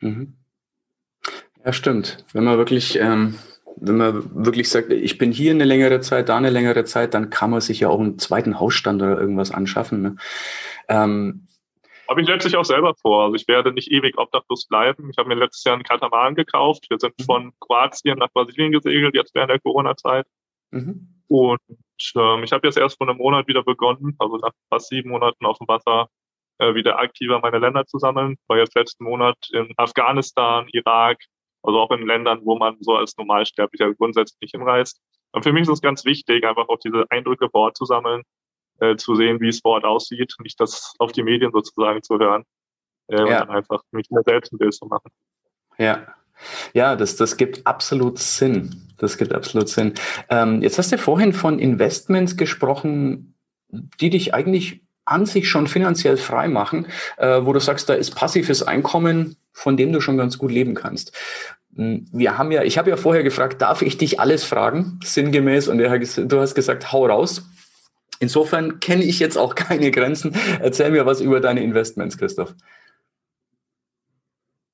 Mhm. 0.00 0.36
Ja, 1.64 1.72
stimmt. 1.72 2.24
Wenn 2.32 2.44
man 2.44 2.58
wirklich, 2.58 2.96
ähm, 2.96 3.38
wenn 3.80 3.96
man 3.96 4.44
wirklich 4.44 4.68
sagt, 4.68 4.90
ich 4.90 5.18
bin 5.18 5.32
hier 5.32 5.52
eine 5.52 5.64
längere 5.64 6.00
Zeit, 6.00 6.28
da 6.28 6.36
eine 6.36 6.50
längere 6.50 6.84
Zeit, 6.84 7.14
dann 7.14 7.30
kann 7.30 7.50
man 7.50 7.60
sich 7.60 7.80
ja 7.80 7.88
auch 7.88 8.00
einen 8.00 8.18
zweiten 8.18 8.60
Hausstand 8.60 9.02
oder 9.02 9.18
irgendwas 9.18 9.50
anschaffen. 9.50 10.02
Ne? 10.02 10.16
Ähm, 10.88 11.46
habe 12.08 12.22
ich 12.22 12.28
letztlich 12.28 12.56
auch 12.56 12.64
selber 12.64 12.94
vor. 13.00 13.24
Also 13.24 13.36
ich 13.36 13.46
werde 13.46 13.72
nicht 13.72 13.90
ewig 13.92 14.18
obdachlos 14.18 14.66
bleiben. 14.66 15.10
Ich 15.10 15.16
habe 15.16 15.28
mir 15.28 15.36
letztes 15.36 15.62
Jahr 15.62 15.74
einen 15.74 15.84
Katamaran 15.84 16.34
gekauft. 16.34 16.86
Wir 16.90 16.98
sind 16.98 17.14
mhm. 17.18 17.24
von 17.24 17.52
Kroatien 17.60 18.18
nach 18.18 18.32
Brasilien 18.32 18.72
gesegelt, 18.72 19.14
jetzt 19.14 19.34
während 19.34 19.50
der 19.50 19.60
Corona-Zeit. 19.60 20.26
Mhm. 20.72 21.22
Und 21.28 21.60
ähm, 22.16 22.42
ich 22.42 22.50
habe 22.50 22.66
jetzt 22.66 22.76
erst 22.76 22.98
vor 22.98 23.08
einem 23.08 23.18
Monat 23.18 23.46
wieder 23.46 23.62
begonnen, 23.62 24.16
also 24.18 24.38
nach 24.38 24.50
fast 24.68 24.88
sieben 24.88 25.10
Monaten 25.10 25.46
auf 25.46 25.58
dem 25.58 25.68
Wasser, 25.68 26.08
äh, 26.58 26.74
wieder 26.74 26.98
aktiver 26.98 27.38
meine 27.38 27.58
Länder 27.58 27.86
zu 27.86 27.98
sammeln. 27.98 28.36
War 28.48 28.58
jetzt 28.58 28.74
letzten 28.74 29.04
Monat 29.04 29.36
in 29.52 29.72
Afghanistan, 29.76 30.66
Irak, 30.72 31.18
also 31.62 31.78
auch 31.78 31.90
in 31.90 32.06
Ländern, 32.06 32.40
wo 32.44 32.56
man 32.56 32.76
so 32.80 32.94
als 32.94 33.16
Normalsterblicher 33.16 33.94
grundsätzlich 33.94 34.40
nicht 34.40 34.52
hinreist. 34.52 35.00
Und 35.32 35.42
für 35.42 35.52
mich 35.52 35.62
ist 35.62 35.68
es 35.68 35.82
ganz 35.82 36.04
wichtig, 36.04 36.44
einfach 36.44 36.68
auch 36.68 36.78
diese 36.78 37.04
Eindrücke 37.10 37.48
vor 37.50 37.62
Ort 37.62 37.76
zu 37.76 37.84
sammeln, 37.84 38.22
äh, 38.80 38.96
zu 38.96 39.14
sehen, 39.14 39.40
wie 39.40 39.48
es 39.48 39.60
vor 39.60 39.72
Ort 39.72 39.84
aussieht, 39.84 40.34
nicht 40.42 40.58
das 40.58 40.94
auf 40.98 41.12
die 41.12 41.22
Medien 41.22 41.52
sozusagen 41.52 42.02
zu 42.02 42.18
hören 42.18 42.44
äh, 43.08 43.16
ja. 43.16 43.22
und 43.22 43.30
dann 43.30 43.50
einfach 43.50 43.82
mich 43.92 44.10
mir 44.10 44.22
selbst 44.24 44.52
ein 44.52 44.58
Bild 44.58 44.74
zu 44.74 44.86
machen. 44.86 45.10
Ja, 45.78 46.14
ja, 46.72 46.96
das, 46.96 47.16
das 47.16 47.36
gibt 47.36 47.66
absolut 47.66 48.18
Sinn. 48.18 48.88
Das 48.98 49.18
gibt 49.18 49.32
absolut 49.32 49.68
Sinn. 49.68 49.94
Ähm, 50.28 50.62
jetzt 50.62 50.78
hast 50.78 50.92
du 50.92 50.98
vorhin 50.98 51.32
von 51.32 51.58
Investments 51.58 52.36
gesprochen, 52.36 53.34
die 53.68 54.10
dich 54.10 54.34
eigentlich 54.34 54.82
an 55.10 55.26
sich 55.26 55.48
schon 55.48 55.66
finanziell 55.66 56.16
frei 56.16 56.48
machen, 56.48 56.86
äh, 57.16 57.40
wo 57.42 57.52
du 57.52 57.60
sagst, 57.60 57.88
da 57.88 57.94
ist 57.94 58.14
passives 58.14 58.62
Einkommen, 58.62 59.36
von 59.52 59.76
dem 59.76 59.92
du 59.92 60.00
schon 60.00 60.16
ganz 60.16 60.38
gut 60.38 60.52
leben 60.52 60.74
kannst. 60.74 61.16
Hm, 61.76 62.06
wir 62.12 62.38
haben 62.38 62.52
ja, 62.52 62.62
ich 62.62 62.78
habe 62.78 62.90
ja 62.90 62.96
vorher 62.96 63.22
gefragt, 63.22 63.60
darf 63.60 63.82
ich 63.82 63.98
dich 63.98 64.20
alles 64.20 64.44
fragen, 64.44 65.00
sinngemäß, 65.02 65.68
und 65.68 65.78
du 65.78 66.40
hast 66.40 66.54
gesagt, 66.54 66.92
hau 66.92 67.06
raus. 67.06 67.48
Insofern 68.20 68.80
kenne 68.80 69.04
ich 69.04 69.18
jetzt 69.18 69.36
auch 69.36 69.54
keine 69.56 69.90
Grenzen. 69.90 70.36
Erzähl 70.60 70.90
mir 70.90 71.06
was 71.06 71.20
über 71.20 71.40
deine 71.40 71.62
Investments, 71.62 72.16
Christoph. 72.18 72.54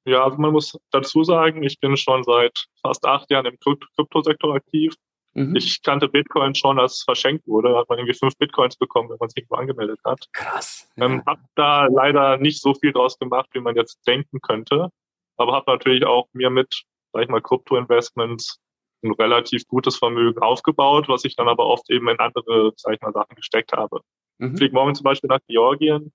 Ja, 0.05 0.23
also 0.23 0.37
man 0.39 0.53
muss 0.53 0.79
dazu 0.93 1.25
sagen, 1.25 1.65
ich 1.65 1.81
bin 1.81 1.97
schon 1.97 2.23
seit 2.23 2.67
fast 2.81 3.05
acht 3.05 3.29
Jahren 3.31 3.47
im 3.47 3.59
Kryptosektor 3.59 4.55
aktiv. 4.55 4.95
Mhm. 5.37 5.55
Ich 5.57 5.83
kannte 5.83 6.09
Bitcoin 6.09 6.55
schon, 6.55 6.79
als 6.79 6.95
es 6.95 7.03
verschenkt 7.03 7.47
wurde. 7.47 7.71
Da 7.71 7.79
hat 7.79 7.89
man 7.89 7.99
irgendwie 7.99 8.19
fünf 8.19 8.37
Bitcoins 8.39 8.77
bekommen, 8.77 9.11
wenn 9.11 9.19
man 9.21 9.29
sich 9.29 9.39
irgendwo 9.39 9.57
angemeldet 9.57 10.01
hat. 10.05 10.27
Krass. 10.33 10.91
Ja. 10.97 11.05
Ähm, 11.05 11.23
hab 11.27 11.39
da 11.55 11.87
leider 11.87 12.39
nicht 12.39 12.61
so 12.61 12.75
viel 12.75 12.93
draus 12.93 13.19
gemacht, 13.19 13.49
wie 13.53 13.61
man 13.61 13.77
jetzt 13.77 14.07
denken 14.07 14.41
könnte. 14.41 14.89
Aber 15.37 15.53
habe 15.53 15.71
natürlich 15.71 16.07
auch 16.07 16.27
mir 16.33 16.51
mit, 16.51 16.85
sag 17.13 17.23
ich 17.23 17.29
mal, 17.29 17.43
Krypto-Investments 17.43 18.59
ein 19.03 19.13
relativ 19.13 19.67
gutes 19.69 19.97
Vermögen 19.99 20.41
aufgebaut, 20.41 21.09
was 21.09 21.25
ich 21.25 21.37
dann 21.37 21.49
aber 21.49 21.67
oft 21.67 21.91
eben 21.91 22.09
in 22.09 22.19
andere, 22.19 22.73
sag 22.77 22.95
ich 22.95 23.01
mal, 23.03 23.13
Sachen 23.13 23.37
gesteckt 23.37 23.73
habe. 23.73 24.01
Mhm. 24.39 24.53
Ich 24.53 24.59
fliege 24.59 24.75
morgen 24.75 24.95
zum 24.95 25.05
Beispiel 25.05 25.29
nach 25.29 25.41
Georgien 25.49 26.13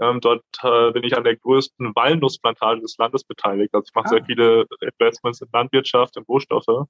ähm, 0.00 0.20
dort 0.20 0.44
äh, 0.62 0.92
bin 0.92 1.02
ich 1.02 1.16
an 1.16 1.24
der 1.24 1.36
größten 1.36 1.94
Walnussplantage 1.94 2.80
des 2.80 2.96
Landes 2.98 3.24
beteiligt. 3.24 3.74
Also 3.74 3.86
ich 3.88 3.94
mache 3.94 4.06
ah. 4.06 4.08
sehr 4.10 4.24
viele 4.24 4.66
Investments 4.80 5.40
in 5.40 5.48
Landwirtschaft, 5.52 6.16
in 6.16 6.22
Rohstoffe. 6.24 6.86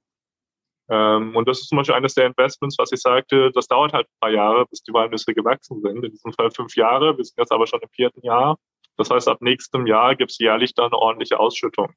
Ähm, 0.89 1.35
und 1.35 1.47
das 1.47 1.59
ist 1.59 1.69
zum 1.69 1.77
Beispiel 1.77 1.95
eines 1.95 2.15
der 2.15 2.25
Investments, 2.25 2.77
was 2.79 2.91
ich 2.91 3.01
sagte, 3.01 3.51
das 3.51 3.67
dauert 3.67 3.93
halt 3.93 4.07
ein 4.07 4.19
paar 4.19 4.31
Jahre, 4.31 4.65
bis 4.65 4.81
die 4.81 4.93
Walnüsse 4.93 5.33
gewachsen 5.33 5.81
sind. 5.81 6.03
In 6.03 6.11
diesem 6.11 6.33
Fall 6.33 6.49
fünf 6.51 6.75
Jahre. 6.75 7.15
Wir 7.15 7.23
sind 7.23 7.37
jetzt 7.37 7.51
aber 7.51 7.67
schon 7.67 7.79
im 7.81 7.89
vierten 7.89 8.21
Jahr. 8.25 8.57
Das 8.97 9.09
heißt, 9.09 9.27
ab 9.27 9.37
nächstem 9.41 9.85
Jahr 9.85 10.15
gibt 10.15 10.31
es 10.31 10.39
jährlich 10.39 10.73
dann 10.73 10.87
eine 10.87 10.97
ordentliche 10.97 11.39
Ausschüttung. 11.39 11.93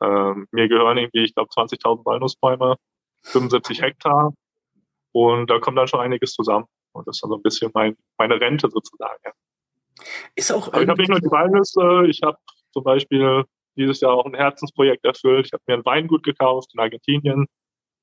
Ähm, 0.00 0.46
mir 0.52 0.68
gehören 0.68 0.96
irgendwie, 0.96 1.24
ich 1.24 1.34
glaube, 1.34 1.50
20.000 1.50 2.04
Walnussbäume, 2.04 2.76
75 3.24 3.82
Hektar. 3.82 4.32
Und 5.12 5.50
da 5.50 5.58
kommt 5.58 5.76
dann 5.76 5.88
schon 5.88 6.00
einiges 6.00 6.32
zusammen. 6.32 6.66
Und 6.92 7.06
das 7.06 7.16
ist 7.16 7.22
dann 7.22 7.30
so 7.30 7.36
ein 7.36 7.42
bisschen 7.42 7.70
mein, 7.74 7.96
meine 8.16 8.40
Rente 8.40 8.70
sozusagen. 8.70 9.18
Ja. 9.24 9.32
Ist 10.34 10.52
auch 10.52 10.68
Aber 10.68 10.82
ich 10.82 10.88
habe 10.88 11.00
nicht 11.00 11.10
nur 11.10 11.20
die 11.20 11.30
Walnüsse, 11.30 12.06
ich 12.08 12.20
habe 12.22 12.38
zum 12.72 12.84
Beispiel 12.84 13.44
dieses 13.76 14.00
Jahr 14.00 14.14
auch 14.14 14.24
ein 14.24 14.34
Herzensprojekt 14.34 15.04
erfüllt. 15.04 15.46
Ich 15.46 15.52
habe 15.52 15.62
mir 15.66 15.74
ein 15.74 15.84
Weingut 15.84 16.22
gekauft 16.22 16.70
in 16.74 16.80
Argentinien. 16.80 17.46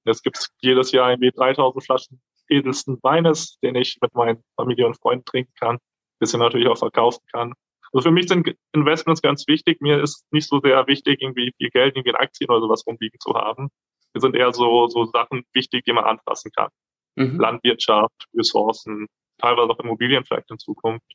Es 0.07 0.21
gibt 0.21 0.47
jedes 0.61 0.91
Jahr 0.91 1.11
irgendwie 1.11 1.31
3000 1.31 1.83
Flaschen 1.83 2.21
edelsten 2.49 2.97
Weines, 3.03 3.59
den 3.61 3.75
ich 3.75 3.97
mit 4.01 4.13
meinen 4.15 4.43
Familie 4.55 4.85
und 4.85 4.97
Freunden 4.97 5.25
trinken 5.25 5.53
kann, 5.59 5.77
bisschen 6.19 6.39
natürlich 6.39 6.67
auch 6.67 6.77
verkaufen 6.77 7.23
kann. 7.31 7.53
Also 7.93 8.09
für 8.09 8.11
mich 8.11 8.27
sind 8.27 8.55
Investments 8.73 9.21
ganz 9.21 9.47
wichtig. 9.47 9.81
Mir 9.81 10.01
ist 10.01 10.25
nicht 10.31 10.47
so 10.47 10.59
sehr 10.59 10.87
wichtig, 10.87 11.21
irgendwie 11.21 11.53
viel 11.57 11.69
Geld 11.69 11.95
irgendwie 11.95 12.09
in 12.09 12.15
Aktien 12.15 12.49
oder 12.49 12.61
sowas 12.61 12.83
rumliegen 12.85 13.19
zu 13.19 13.33
haben. 13.33 13.69
Mir 14.13 14.21
sind 14.21 14.35
eher 14.35 14.51
so, 14.53 14.87
so 14.87 15.05
Sachen 15.05 15.43
wichtig, 15.53 15.85
die 15.85 15.93
man 15.93 16.05
anfassen 16.05 16.51
kann. 16.51 16.69
Mhm. 17.15 17.39
Landwirtschaft, 17.39 18.25
Ressourcen, 18.35 19.07
teilweise 19.37 19.69
auch 19.69 19.79
Immobilien 19.79 20.25
vielleicht 20.25 20.51
in 20.51 20.59
Zukunft. 20.59 21.05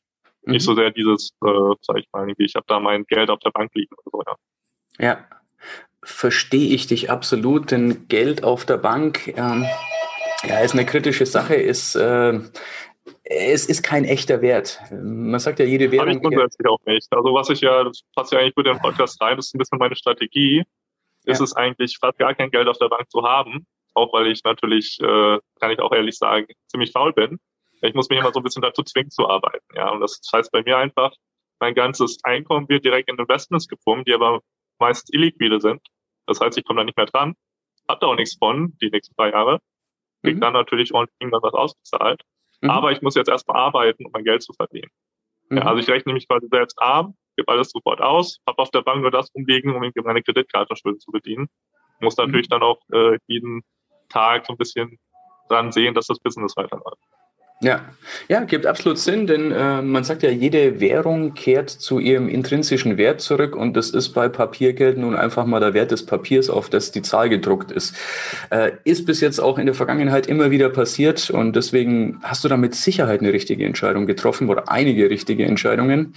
Mhm. 0.43 0.53
Nicht 0.53 0.65
so 0.65 0.75
sehr 0.75 0.91
dieses, 0.91 1.31
äh, 1.45 1.75
sag 1.81 1.99
ich 1.99 2.09
mal, 2.13 2.33
ich 2.37 2.55
habe 2.55 2.67
da 2.67 2.81
mein 2.81 3.05
Geld 3.05 3.31
auf 3.31 3.41
der 3.41 3.51
Bank 3.51 3.71
liegen 3.75 3.95
oder 4.05 4.11
so, 4.11 4.23
ja. 4.27 4.37
Ja, 4.99 5.42
verstehe 6.03 6.75
ich 6.75 6.87
dich 6.87 7.11
absolut, 7.11 7.71
denn 7.71 8.09
Geld 8.09 8.45
auf 8.45 8.65
der 8.65 8.79
Bank, 8.79 9.29
ähm, 9.29 9.67
ja, 10.45 10.59
ist 10.59 10.73
eine 10.73 10.85
kritische 10.85 11.27
Sache, 11.27 11.55
ist, 11.55 11.95
äh, 11.95 12.41
es 13.25 13.67
ist 13.67 13.83
kein 13.83 14.05
echter 14.05 14.43
Wert. 14.43 14.81
Man 14.91 15.39
sagt 15.39 15.59
ja, 15.59 15.65
jede 15.65 15.91
Währung. 15.91 16.09
Aber 16.09 16.17
ich 16.17 16.23
grundsätzlich 16.23 16.69
auch 16.69 16.81
nicht. 16.87 17.07
Also 17.13 17.33
was 17.35 17.51
ich 17.51 17.61
ja, 17.61 17.85
das 17.85 18.03
passt 18.15 18.33
ja 18.33 18.41
eigentlich 18.41 18.55
gut 18.55 18.67
in 18.67 18.75
den 18.75 18.83
Podcast 18.83 19.21
rein, 19.21 19.37
das 19.37 19.47
ist 19.47 19.55
ein 19.55 19.59
bisschen 19.59 19.79
meine 19.79 19.97
Strategie, 19.97 20.65
ist 21.25 21.39
ja. 21.39 21.45
es 21.45 21.55
eigentlich 21.55 21.99
fast 21.99 22.19
gar 22.19 22.35
kein 22.35 22.51
Geld 22.51 22.69
auf 22.69 22.79
der 22.79 22.89
Bank 22.89 23.11
zu 23.11 23.23
haben, 23.23 23.67
auch 23.95 24.13
weil 24.13 24.27
ich 24.27 24.43
natürlich, 24.45 24.99
äh, 25.01 25.39
kann 25.61 25.71
ich 25.71 25.79
auch 25.79 25.93
ehrlich 25.93 26.19
sagen, 26.19 26.47
ziemlich 26.67 26.91
faul 26.91 27.13
bin. 27.13 27.39
Ich 27.81 27.95
muss 27.95 28.09
mich 28.09 28.19
immer 28.19 28.33
so 28.33 28.41
ein 28.41 28.45
bisschen 28.45 28.63
dazu 28.63 28.83
zwingen 28.83 29.11
zu 29.11 29.29
arbeiten. 29.29 29.65
Ja, 29.75 29.91
und 29.91 30.01
das 30.01 30.21
heißt 30.33 30.53
bei 30.53 30.63
mir 30.63 30.79
einfach, 30.79 31.13
mein 31.61 31.75
ganzes 31.75 32.19
Einkommen 32.25 32.69
wird 32.69 32.85
direkt 32.85 33.09
in 33.09 33.19
Investments 33.19 33.69
gepumpt, 33.69 34.09
die 34.09 34.15
aber 34.15 34.41
meistens 34.79 35.13
illiquide 35.13 35.61
sind. 35.61 35.81
Das 36.27 36.41
heißt, 36.41 36.57
ich 36.59 36.65
komme 36.65 36.81
da 36.81 36.85
nicht 36.85 36.97
mehr 36.97 37.07
dran, 37.07 37.35
habe 37.89 38.01
da 38.01 38.07
auch 38.07 38.17
nichts 38.17 38.37
von 38.37 38.77
die 38.81 38.91
nächsten 38.91 39.15
drei 39.17 39.31
Jahre, 39.31 39.59
krieg 40.23 40.37
mhm. 40.37 40.41
dann 40.41 40.53
natürlich 40.53 40.95
ordentlich 40.95 41.17
irgendwann 41.21 41.43
was 41.43 41.55
ausbezahlt. 41.55 42.23
Mhm. 42.61 42.71
Aber 42.71 42.93
ich 42.93 43.03
muss 43.03 43.15
jetzt 43.15 43.29
erstmal 43.29 43.57
arbeiten, 43.57 44.07
um 44.07 44.13
mein 44.13 44.25
Geld 44.25 44.43
zu 44.43 44.53
verdienen. 44.53 44.91
Mhm. 45.49 45.59
Ja, 45.59 45.65
also 45.65 45.81
ich 45.81 45.89
rechne 45.89 46.13
mich 46.13 46.29
quasi 46.29 46.47
selbst 46.49 46.81
arm, 46.81 47.15
gebe 47.37 47.51
alles 47.51 47.71
sofort 47.71 48.01
aus, 48.01 48.39
habe 48.47 48.59
auf 48.59 48.71
der 48.71 48.83
Bank 48.83 49.03
nur 49.03 49.11
das 49.11 49.31
umlegen, 49.31 49.75
um 49.75 49.83
irgendwie 49.83 50.03
meine 50.03 50.23
Kreditkartenschulden 50.23 51.01
zu 51.01 51.11
bedienen. 51.11 51.49
Muss 52.01 52.17
mhm. 52.17 52.25
natürlich 52.25 52.49
dann 52.49 52.63
auch 52.63 52.81
äh, 52.93 53.19
jeden 53.27 53.63
Tag 54.09 54.47
so 54.47 54.53
ein 54.53 54.59
bisschen 54.59 54.99
dran 55.49 55.73
sehen, 55.73 55.95
dass 55.95 56.07
das 56.07 56.19
Business 56.21 56.57
weiterläuft. 56.57 57.03
Ja, 57.63 57.81
ja, 58.29 58.41
gibt 58.43 58.67
absolut 58.67 58.99
Sinn, 58.99 59.29
denn 59.29 59.53
äh, 59.53 59.83
man 59.83 60.03
sagt 60.03 60.25
ja, 60.25 60.31
jede 60.31 60.81
Währung 60.81 61.35
kehrt 61.35 61.71
zu 61.71 62.01
ihrem 62.01 62.29
intrinsischen 62.29 62.97
Wert 62.97 63.21
zurück 63.21 63.55
und 63.55 63.77
das 63.77 63.91
ist 63.91 64.09
bei 64.09 64.29
Papiergeld 64.29 64.99
nun 64.99 65.15
einfach 65.15 65.47
mal 65.47 65.61
der 65.61 65.73
Wert 65.73 65.93
des 65.93 66.05
Papiers, 66.05 66.51
auf 66.51 66.71
das 66.71 66.91
die 66.91 67.03
Zahl 67.03 67.29
gedruckt 67.29 67.71
ist. 67.71 67.95
Äh, 68.51 68.73
ist 68.83 69.07
bis 69.07 69.21
jetzt 69.21 69.39
auch 69.39 69.59
in 69.59 69.67
der 69.67 69.77
Vergangenheit 69.77 70.27
immer 70.27 70.51
wieder 70.51 70.71
passiert 70.71 71.31
und 71.31 71.55
deswegen 71.55 72.19
hast 72.25 72.43
du 72.43 72.49
da 72.49 72.57
mit 72.57 72.75
Sicherheit 72.75 73.21
eine 73.21 73.33
richtige 73.33 73.65
Entscheidung 73.65 74.07
getroffen 74.07 74.49
oder 74.49 74.69
einige 74.69 75.09
richtige 75.09 75.45
Entscheidungen. 75.45 76.15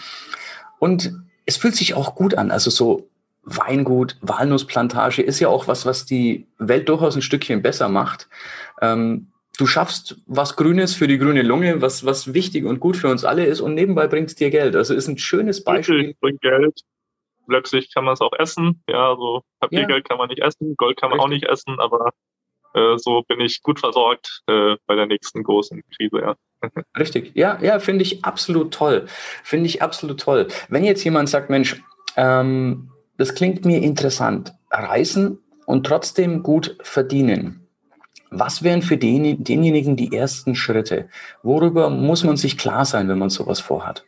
Und 0.79 1.13
es 1.45 1.57
fühlt 1.57 1.75
sich 1.75 1.93
auch 1.93 2.15
gut 2.15 2.33
an, 2.33 2.49
also 2.49 2.71
so 2.71 3.07
Weingut, 3.43 4.17
Walnussplantage 4.21 5.21
ist 5.21 5.39
ja 5.39 5.49
auch 5.49 5.67
was, 5.67 5.85
was 5.85 6.07
die 6.07 6.47
Welt 6.57 6.89
durchaus 6.89 7.15
ein 7.15 7.21
Stückchen 7.21 7.61
besser 7.61 7.87
macht. 7.87 8.27
Ähm, 8.81 9.27
du 9.57 9.65
schaffst 9.67 10.17
was 10.25 10.55
Grünes 10.55 10.95
für 10.95 11.07
die 11.07 11.17
grüne 11.17 11.41
Lunge, 11.41 11.81
was, 11.81 12.05
was 12.05 12.33
wichtig 12.33 12.65
und 12.65 12.79
gut 12.79 12.97
für 12.97 13.09
uns 13.09 13.25
alle 13.25 13.45
ist 13.45 13.61
und 13.61 13.73
nebenbei 13.73 14.07
bringt 14.07 14.29
es 14.29 14.35
dir 14.35 14.49
Geld. 14.49 14.75
Also 14.75 14.93
ist 14.93 15.07
ein 15.07 15.17
schönes 15.17 15.63
Beispiel. 15.63 15.97
Richtig, 15.97 16.19
bringt 16.19 16.41
Geld. 16.41 16.81
Letztlich 17.47 17.93
kann 17.93 18.05
man 18.05 18.13
es 18.13 18.21
auch 18.21 18.33
essen. 18.33 18.81
Ja, 18.89 19.15
so 19.15 19.43
Papiergeld 19.59 20.05
ja. 20.05 20.09
kann 20.09 20.17
man 20.17 20.29
nicht 20.29 20.41
essen, 20.41 20.75
Gold 20.77 20.97
kann 20.97 21.09
man 21.09 21.19
Richtig. 21.19 21.25
auch 21.25 21.47
nicht 21.47 21.51
essen, 21.51 21.79
aber 21.79 22.11
äh, 22.73 22.97
so 22.97 23.23
bin 23.27 23.39
ich 23.39 23.61
gut 23.61 23.79
versorgt 23.79 24.41
äh, 24.47 24.75
bei 24.87 24.95
der 24.95 25.05
nächsten 25.05 25.43
großen 25.43 25.83
Krise, 25.95 26.19
ja. 26.19 26.35
Richtig, 26.97 27.31
ja, 27.35 27.59
ja, 27.61 27.79
finde 27.79 28.01
ich 28.01 28.25
absolut 28.25 28.73
toll. 28.73 29.05
Finde 29.43 29.67
ich 29.67 29.81
absolut 29.81 30.19
toll. 30.19 30.47
Wenn 30.69 30.83
jetzt 30.83 31.03
jemand 31.03 31.29
sagt, 31.29 31.49
Mensch, 31.49 31.81
ähm, 32.15 32.89
das 33.17 33.35
klingt 33.35 33.63
mir 33.63 33.81
interessant, 33.81 34.53
reisen 34.71 35.39
und 35.65 35.85
trotzdem 35.85 36.41
gut 36.41 36.77
verdienen 36.81 37.64
was 38.39 38.63
wären 38.63 38.81
für 38.81 38.97
den, 38.97 39.43
denjenigen 39.43 39.95
die 39.95 40.15
ersten 40.15 40.55
Schritte? 40.55 41.09
Worüber 41.43 41.89
muss 41.89 42.23
man 42.23 42.37
sich 42.37 42.57
klar 42.57 42.85
sein, 42.85 43.07
wenn 43.07 43.19
man 43.19 43.29
sowas 43.29 43.59
vorhat? 43.59 44.05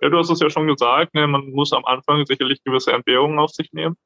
Ja, 0.00 0.08
du 0.08 0.18
hast 0.18 0.30
es 0.30 0.40
ja 0.40 0.48
schon 0.48 0.66
gesagt, 0.66 1.14
ne, 1.14 1.26
man 1.26 1.50
muss 1.50 1.72
am 1.72 1.84
Anfang 1.84 2.24
sicherlich 2.24 2.62
gewisse 2.64 2.92
Entbehrungen 2.92 3.38
auf 3.38 3.50
sich 3.50 3.72
nehmen. 3.72 3.96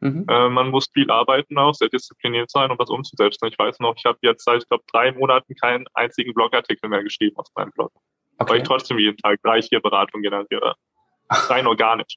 Mhm. 0.00 0.26
Äh, 0.28 0.48
man 0.48 0.70
muss 0.70 0.88
viel 0.92 1.10
arbeiten 1.10 1.56
auch, 1.58 1.74
sehr 1.74 1.88
diszipliniert 1.88 2.50
sein, 2.50 2.70
um 2.70 2.76
das 2.78 2.90
umzusetzen. 2.90 3.46
Ich 3.46 3.58
weiß 3.58 3.80
noch, 3.80 3.94
ich 3.96 4.04
habe 4.04 4.18
jetzt 4.22 4.44
seit, 4.44 4.62
ich 4.62 4.68
glaube, 4.68 4.84
drei 4.92 5.12
Monaten 5.12 5.54
keinen 5.54 5.86
einzigen 5.94 6.34
Blogartikel 6.34 6.88
mehr 6.90 7.02
geschrieben 7.02 7.36
aus 7.36 7.50
meinem 7.54 7.70
Blog. 7.70 7.92
Okay. 8.38 8.50
Weil 8.50 8.58
ich 8.58 8.64
trotzdem 8.64 8.98
jeden 8.98 9.16
Tag 9.16 9.40
drei, 9.42 9.62
vier 9.62 9.80
Beratungen 9.80 10.22
generiere. 10.22 10.74
Rein 11.30 11.66
organisch. 11.66 12.16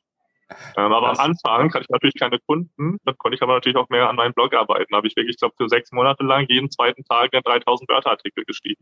Ähm, 0.78 0.92
aber 0.92 1.10
Was? 1.10 1.20
am 1.20 1.32
Anfang 1.32 1.74
hatte 1.74 1.84
ich 1.84 1.90
natürlich 1.90 2.16
keine 2.20 2.40
Kunden, 2.40 2.98
dann 3.06 3.18
konnte 3.18 3.36
ich 3.36 3.42
aber 3.42 3.54
natürlich 3.54 3.78
auch 3.78 3.90
mehr 3.90 4.10
an 4.10 4.16
meinem 4.16 4.34
Blog 4.34 4.54
arbeiten. 4.54 4.88
Da 4.92 4.98
habe 4.98 5.08
ich 5.08 5.16
wirklich, 5.16 5.36
ich 5.36 5.40
glaube, 5.40 5.56
für 5.58 5.70
sechs 5.70 5.92
Monate 5.92 6.24
lang 6.24 6.46
jeden 6.50 6.72
zweiten 6.72 7.04
Tag 7.04 7.32
3000 7.32 7.90
Wörterartikel 7.90 8.44
geschrieben. 8.46 8.82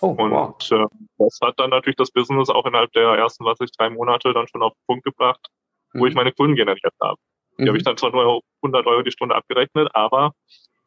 Oh, 0.00 0.08
und 0.08 0.30
wow. 0.30 0.56
äh, 0.70 0.86
das 1.18 1.38
hat 1.42 1.58
dann 1.58 1.70
natürlich 1.70 1.96
das 1.96 2.10
Business 2.10 2.48
auch 2.48 2.64
innerhalb 2.66 2.92
der 2.92 3.10
ersten, 3.10 3.44
was 3.44 3.60
ich, 3.60 3.70
drei 3.72 3.90
Monate 3.90 4.32
dann 4.32 4.48
schon 4.48 4.62
auf 4.62 4.72
den 4.72 4.86
Punkt 4.86 5.04
gebracht, 5.04 5.46
mhm. 5.92 6.00
wo 6.00 6.06
ich 6.06 6.14
mhm. 6.14 6.18
meine 6.18 6.32
Kunden 6.32 6.56
generiert 6.56 6.94
habe. 7.00 7.18
Die 7.58 7.64
mhm. 7.64 7.68
habe 7.68 7.78
ich 7.78 7.84
dann 7.84 7.96
zwar 7.96 8.10
nur 8.10 8.42
100 8.62 8.86
Euro 8.86 9.02
die 9.02 9.12
Stunde 9.12 9.34
abgerechnet, 9.34 9.88
aber 9.94 10.32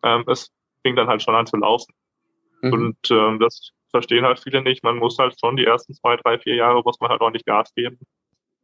ähm, 0.03 0.23
es 0.27 0.49
fing 0.81 0.95
dann 0.95 1.07
halt 1.07 1.21
schon 1.21 1.35
an 1.35 1.45
zu 1.45 1.57
laufen. 1.57 1.93
Mhm. 2.61 2.73
Und 2.73 3.11
ähm, 3.11 3.39
das 3.39 3.71
verstehen 3.91 4.25
halt 4.25 4.39
viele 4.39 4.61
nicht. 4.61 4.83
Man 4.83 4.97
muss 4.97 5.19
halt 5.19 5.35
schon 5.39 5.57
die 5.57 5.65
ersten 5.65 5.93
zwei, 5.93 6.17
drei, 6.17 6.39
vier 6.39 6.55
Jahre 6.55 6.81
muss 6.83 6.99
man 6.99 7.11
halt 7.11 7.21
ordentlich 7.21 7.45
Gas 7.45 7.73
geben. 7.75 7.99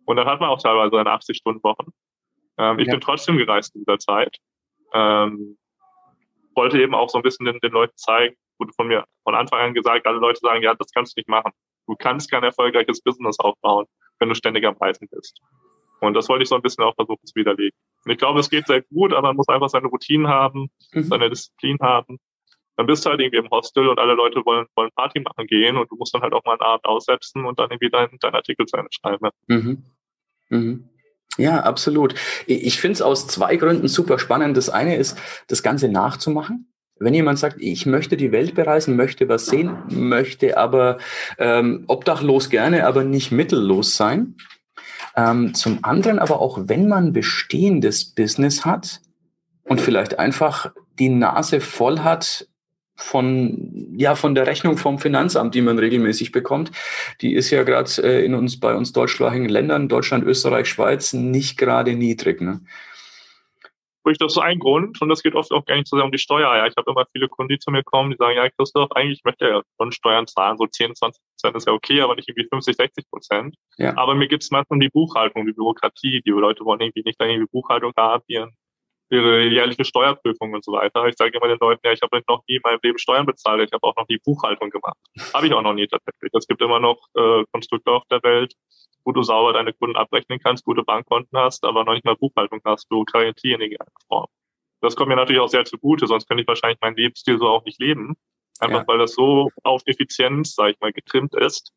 Und 0.10 0.16
dann 0.16 0.26
hat 0.26 0.40
man 0.40 0.50
auch 0.50 0.60
teilweise 0.60 1.00
eine 1.00 1.12
80-Stunden-Wochen. 1.12 1.92
Ähm, 2.58 2.80
ich 2.80 2.88
ja. 2.88 2.94
bin 2.94 3.00
trotzdem 3.00 3.38
gereist 3.38 3.76
in 3.76 3.82
dieser 3.82 4.00
Zeit. 4.00 4.38
Ähm, 4.92 5.56
wollte 6.56 6.82
eben 6.82 6.96
auch 6.96 7.10
so 7.10 7.20
ein 7.20 7.22
bisschen 7.22 7.46
den, 7.46 7.60
den 7.60 7.72
Leuten 7.72 7.96
zeigen, 7.96 8.36
wurde 8.58 8.74
von 8.74 8.88
mir 8.88 9.06
von 9.24 9.36
Anfang 9.36 9.60
an 9.60 9.76
gesagt, 9.76 10.08
alle 10.08 10.18
Leute 10.18 10.40
sagen, 10.40 10.64
ja, 10.64 10.74
das 10.74 10.90
kannst 10.96 11.16
du 11.16 11.20
nicht 11.20 11.30
machen. 11.30 11.52
Du 11.86 11.96
kannst 11.96 12.32
kein 12.32 12.44
erfolgreiches 12.44 13.02
Business 13.04 13.38
aufbauen, 13.40 13.86
wenn 14.18 14.30
du 14.30 14.34
ständig 14.34 14.66
am 14.66 14.76
Reisen 14.78 15.08
bist. 15.12 15.40
Und 16.00 16.16
das 16.16 16.28
wollte 16.28 16.42
ich 16.42 16.50
so 16.50 16.56
ein 16.56 16.64
bisschen 16.64 16.84
auch 16.86 16.96
versuchen 16.96 17.24
zu 17.28 17.36
widerlegen. 17.36 17.78
Und 18.04 18.12
ich 18.12 18.18
glaube, 18.18 18.40
es 18.40 18.50
geht 18.50 18.66
sehr 18.66 18.82
gut, 18.82 19.14
aber 19.14 19.28
man 19.28 19.36
muss 19.36 19.48
einfach 19.48 19.70
seine 19.70 19.90
Routinen 19.90 20.28
haben, 20.28 20.72
mhm. 20.92 21.04
seine 21.04 21.30
Disziplin 21.30 21.78
haben 21.82 22.18
dann 22.80 22.88
bist 22.88 23.06
du 23.06 23.10
halt 23.10 23.20
irgendwie 23.20 23.40
im 23.40 23.50
Hostel 23.50 23.90
und 23.90 24.00
alle 24.00 24.14
Leute 24.14 24.46
wollen, 24.46 24.66
wollen 24.74 24.90
Party 24.96 25.20
machen 25.20 25.48
gehen 25.48 25.76
und 25.76 25.92
du 25.92 25.98
musst 25.98 26.14
dann 26.14 26.22
halt 26.22 26.32
auch 26.32 26.46
mal 26.46 26.54
einen 26.54 26.62
Abend 26.62 26.86
aussetzen 26.86 27.44
und 27.44 27.60
dann 27.60 27.70
irgendwie 27.72 27.90
deinen 27.90 28.18
dein 28.22 28.34
Artikel 28.34 28.66
zu 28.68 28.78
Ende 28.78 28.88
schreiben. 28.90 29.32
Mhm. 29.48 29.84
Mhm. 30.50 30.90
Ja, 31.38 31.62
absolut. 31.62 32.16
Ich 32.48 32.82
finde 32.82 32.96
es 32.96 33.02
aus 33.02 33.28
zwei 33.28 33.56
Gründen 33.56 33.88
super 33.88 34.20
spannend. 34.20 34.58
Das 34.58 34.70
eine 34.70 34.98
ist, 34.98 35.18
das 35.48 35.64
Ganze 35.64 35.88
nachzumachen. 35.88 36.70
Wenn 37.00 37.14
jemand 37.14 37.40
sagt, 37.40 37.62
ich 37.62 37.86
möchte 37.86 38.18
die 38.18 38.34
Welt 38.34 38.56
bereisen, 38.56 38.98
möchte 38.98 39.30
was 39.30 39.46
sehen, 39.46 39.78
möchte 39.88 40.58
aber 40.58 40.98
ähm, 41.38 41.86
obdachlos 41.88 42.50
gerne, 42.50 42.86
aber 42.86 43.06
nicht 43.06 43.32
mittellos 43.32 43.96
sein. 43.96 44.36
Ähm, 45.16 45.54
zum 45.54 45.80
anderen 45.84 46.20
aber 46.20 46.42
auch, 46.42 46.60
wenn 46.64 46.90
man 46.90 47.14
bestehendes 47.14 48.14
Business 48.14 48.66
hat 48.66 49.00
und 49.64 49.80
vielleicht 49.80 50.20
einfach 50.20 50.74
die 51.00 51.10
Nase 51.10 51.62
voll 51.62 52.00
hat, 52.00 52.49
von, 53.00 53.96
ja, 53.98 54.16
von 54.16 54.36
der 54.36 54.48
Rechnung 54.48 54.78
vom 54.78 55.00
Finanzamt, 55.00 55.56
die 55.56 55.62
man 55.62 55.80
regelmäßig 55.80 56.32
bekommt. 56.32 56.72
Die 57.22 57.34
ist 57.34 57.50
ja 57.50 57.64
gerade 57.64 57.90
äh, 58.04 58.26
in 58.26 58.36
uns, 58.36 58.60
bei 58.60 58.76
uns 58.76 58.94
deutschsprachigen 58.94 59.50
Ländern, 59.50 59.90
Deutschland, 59.90 60.24
Österreich, 60.26 60.68
Schweiz, 60.68 61.14
nicht 61.14 61.58
gerade 61.58 61.96
niedrig. 61.96 62.42
Ne? 62.42 62.62
Das 64.18 64.34
ist 64.34 64.40
ein 64.40 64.60
Grund 64.60 65.00
und 65.02 65.10
das 65.10 65.22
geht 65.22 65.36
oft 65.36 65.52
auch 65.52 65.66
gar 65.66 65.76
nicht 65.76 65.88
so 65.88 65.96
sehr 65.98 66.06
um 66.06 66.12
die 66.12 66.18
Steuer. 66.18 66.56
Ja, 66.56 66.66
ich 66.66 66.76
habe 66.78 66.90
immer 66.90 67.06
viele 67.12 67.28
Kunden, 67.28 67.54
die 67.54 67.60
zu 67.60 67.70
mir 67.70 67.84
kommen, 67.84 68.10
die 68.10 68.18
sagen, 68.18 68.36
ja, 68.36 68.50
Christoph, 68.50 68.92
eigentlich 68.94 69.22
möchte 69.24 69.46
ja 69.46 69.62
schon 69.78 69.92
Steuern 69.92 70.26
zahlen, 70.26 70.58
so 70.58 70.66
10, 70.66 70.96
20 70.96 71.22
Prozent 71.22 71.56
ist 71.56 71.68
ja 71.68 71.74
okay, 71.74 72.02
aber 72.02 72.16
nicht 72.16 72.28
irgendwie 72.28 72.48
50, 72.50 72.76
60 72.76 73.10
Prozent. 73.10 73.56
Ja. 73.78 73.96
Aber 73.98 74.16
mir 74.16 74.28
gibt 74.28 74.44
es 74.44 74.52
manchmal 74.52 74.78
um 74.78 74.80
die 74.80 74.90
Buchhaltung, 74.90 75.46
die 75.46 75.54
Bürokratie. 75.54 76.22
Die 76.26 76.32
Leute 76.32 76.66
wollen 76.66 76.80
irgendwie 76.80 77.04
nicht 77.04 77.22
irgendwie 77.22 77.46
Buchhaltung 77.52 77.94
haben, 77.98 78.24
ihren 78.28 78.56
ihre 79.10 79.44
jährliche 79.44 79.86
Steuerprüfung 79.86 80.54
und 80.54 80.64
so 80.64 80.74
weiter. 80.74 81.06
Ich 81.08 81.16
sage 81.18 81.38
immer 81.38 81.48
den 81.48 81.58
Leuten, 81.60 81.82
ja, 81.84 81.92
ich 81.92 82.02
habe 82.02 82.22
noch 82.28 82.44
nie 82.48 82.56
in 82.56 82.62
meinem 82.64 82.80
Leben 82.84 82.98
Steuern 82.98 83.26
bezahlt, 83.26 83.62
ich 83.62 83.74
habe 83.74 83.84
auch 83.84 83.96
noch 83.96 84.08
nie 84.08 84.18
Buchhaltung 84.18 84.70
gemacht. 84.70 84.98
Habe 85.34 85.48
ich 85.48 85.54
auch 85.54 85.62
noch 85.62 85.74
nie 85.74 85.88
tatsächlich. 85.88 86.32
Es 86.34 86.48
gibt 86.48 86.62
immer 86.62 86.80
noch 86.80 87.00
äh, 87.16 87.44
Konstrukte 87.52 87.92
auf 87.92 88.04
der 88.10 88.22
Welt, 88.24 88.54
wo 89.04 89.12
du 89.12 89.24
sauber 89.24 89.54
deine 89.54 89.74
Kunden 89.74 89.96
abrechnen 89.96 90.40
kannst, 90.40 90.66
gute 90.66 90.84
Bankkonten 90.84 91.38
hast, 91.38 91.64
aber 91.66 91.84
noch 91.84 91.94
nicht 91.94 92.06
mal 92.06 92.16
Buchhaltung 92.16 92.62
hast, 92.66 92.88
Bürokratie 92.90 93.54
in 93.54 93.62
irgendeiner 93.62 93.92
Form. 94.08 94.28
Das 94.82 94.96
kommt 94.96 95.10
mir 95.10 95.16
natürlich 95.16 95.42
auch 95.42 95.50
sehr 95.50 95.66
zugute, 95.66 96.08
sonst 96.08 96.28
könnte 96.28 96.42
ich 96.42 96.48
wahrscheinlich 96.48 96.80
meinen 96.80 96.96
Lebensstil 96.96 97.38
so 97.38 97.48
auch 97.48 97.66
nicht 97.66 97.80
leben. 97.82 98.16
Einfach 98.60 98.82
ja. 98.82 98.88
weil 98.88 98.98
das 98.98 99.14
so 99.14 99.50
auf 99.64 99.82
Effizienz, 99.86 100.54
sage 100.54 100.72
ich 100.72 100.80
mal, 100.80 100.92
getrimmt 100.92 101.34
ist, 101.36 101.72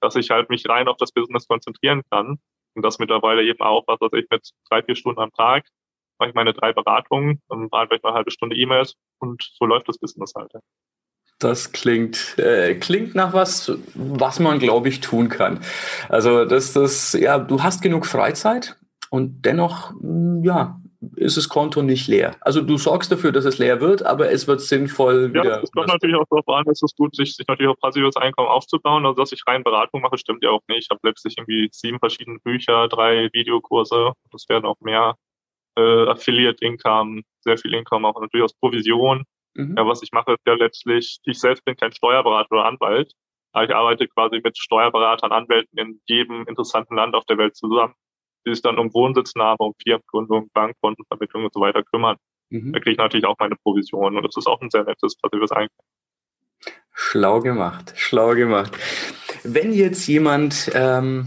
dass 0.00 0.16
ich 0.16 0.30
halt 0.30 0.50
mich 0.50 0.68
rein 0.68 0.88
auf 0.88 0.96
das 0.98 1.12
Business 1.12 1.48
konzentrieren 1.48 2.02
kann. 2.10 2.38
Und 2.74 2.82
das 2.82 2.98
mittlerweile 2.98 3.42
eben 3.42 3.60
auch, 3.60 3.84
was 3.86 4.00
weiß 4.00 4.12
ich, 4.12 4.26
mit 4.30 4.50
drei, 4.68 4.82
vier 4.82 4.96
Stunden 4.96 5.20
am 5.20 5.32
Tag 5.32 5.66
mache 6.18 6.30
ich 6.30 6.34
meine 6.34 6.52
drei 6.52 6.72
Beratungen, 6.72 7.42
dann 7.48 7.68
bearbeite 7.68 7.96
ich 7.96 8.04
eine 8.04 8.14
halbe 8.14 8.30
Stunde 8.30 8.56
E-Mails 8.56 8.94
und 9.18 9.42
so 9.54 9.64
läuft 9.64 9.88
das 9.88 9.98
Business 9.98 10.32
halt. 10.36 10.52
Das 11.38 11.72
klingt, 11.72 12.38
äh, 12.38 12.74
klingt 12.76 13.14
nach 13.14 13.34
was, 13.34 13.70
was 13.94 14.40
man, 14.40 14.58
glaube 14.58 14.88
ich, 14.88 15.00
tun 15.00 15.28
kann. 15.28 15.60
Also, 16.08 16.46
das, 16.46 16.72
das, 16.72 17.12
ja, 17.12 17.38
du 17.38 17.62
hast 17.62 17.82
genug 17.82 18.06
Freizeit 18.06 18.76
und 19.10 19.42
dennoch, 19.44 19.90
hm, 19.90 20.42
ja, 20.42 20.80
ist 21.14 21.36
das 21.36 21.48
Konto 21.48 21.82
nicht 21.82 22.08
leer. 22.08 22.36
Also 22.40 22.60
du 22.62 22.78
sorgst 22.78 23.12
dafür, 23.12 23.32
dass 23.32 23.44
es 23.44 23.58
leer 23.58 23.80
wird, 23.80 24.04
aber 24.04 24.30
es 24.30 24.46
wird 24.48 24.60
sinnvoll 24.60 25.30
ja, 25.34 25.42
wieder. 25.42 25.62
Es 25.62 25.70
kommt 25.70 25.88
natürlich 25.88 26.16
auch 26.16 26.24
darauf 26.30 26.48
an, 26.48 26.64
es 26.70 26.82
ist 26.82 26.96
gut, 26.96 27.14
sich, 27.14 27.36
sich 27.36 27.46
natürlich 27.46 27.70
auch 27.70 27.78
passives 27.78 28.16
Einkommen 28.16 28.48
aufzubauen. 28.48 29.06
Also 29.06 29.20
dass 29.20 29.32
ich 29.32 29.42
rein 29.46 29.62
Beratung 29.62 30.00
mache, 30.00 30.18
stimmt 30.18 30.42
ja 30.42 30.50
auch 30.50 30.62
nicht. 30.68 30.84
Ich 30.84 30.90
habe 30.90 31.00
letztlich 31.04 31.36
irgendwie 31.38 31.68
sieben 31.72 31.98
verschiedene 31.98 32.38
Bücher, 32.40 32.88
drei 32.88 33.28
Videokurse. 33.32 34.12
Das 34.32 34.48
werden 34.48 34.64
auch 34.64 34.80
mehr 34.80 35.16
äh, 35.76 36.08
Affiliate 36.08 36.64
Income, 36.64 37.22
sehr 37.40 37.58
viel 37.58 37.74
Income, 37.74 38.06
auch 38.08 38.20
natürlich 38.20 38.44
aus 38.44 38.54
Provision. 38.54 39.24
Mhm. 39.54 39.74
Ja, 39.76 39.86
was 39.86 40.02
ich 40.02 40.12
mache, 40.12 40.32
ist 40.32 40.46
ja 40.46 40.54
letztlich, 40.54 41.18
ich 41.24 41.38
selbst 41.38 41.64
bin 41.64 41.76
kein 41.76 41.92
Steuerberater 41.92 42.52
oder 42.52 42.64
Anwalt, 42.66 43.12
aber 43.52 43.64
ich 43.64 43.74
arbeite 43.74 44.08
quasi 44.08 44.40
mit 44.42 44.58
Steuerberatern, 44.58 45.32
Anwälten 45.32 45.78
in 45.78 46.00
jedem 46.06 46.46
interessanten 46.46 46.96
Land 46.96 47.14
auf 47.14 47.24
der 47.24 47.38
Welt 47.38 47.56
zusammen, 47.56 47.94
die 48.46 48.52
sich 48.52 48.62
dann 48.62 48.78
um 48.78 48.92
Wohnsitznahme, 48.92 49.56
um 49.58 49.74
Firmengründung, 49.82 50.50
Bankkontenvermittlung 50.52 51.44
und 51.44 51.54
so 51.54 51.60
weiter 51.60 51.82
kümmern. 51.82 52.16
Mhm. 52.50 52.72
Da 52.72 52.80
kriege 52.80 52.92
ich 52.92 52.98
natürlich 52.98 53.26
auch 53.26 53.36
meine 53.38 53.56
Provision 53.56 54.16
und 54.16 54.22
das 54.22 54.36
ist 54.36 54.46
auch 54.46 54.60
ein 54.60 54.70
sehr 54.70 54.84
nettes 54.84 55.16
passives 55.16 55.52
Einkommen. 55.52 55.88
Schlau 56.92 57.40
gemacht, 57.40 57.92
schlau 57.96 58.34
gemacht. 58.34 58.76
Wenn 59.44 59.72
jetzt 59.72 60.06
jemand 60.06 60.70
ähm, 60.74 61.26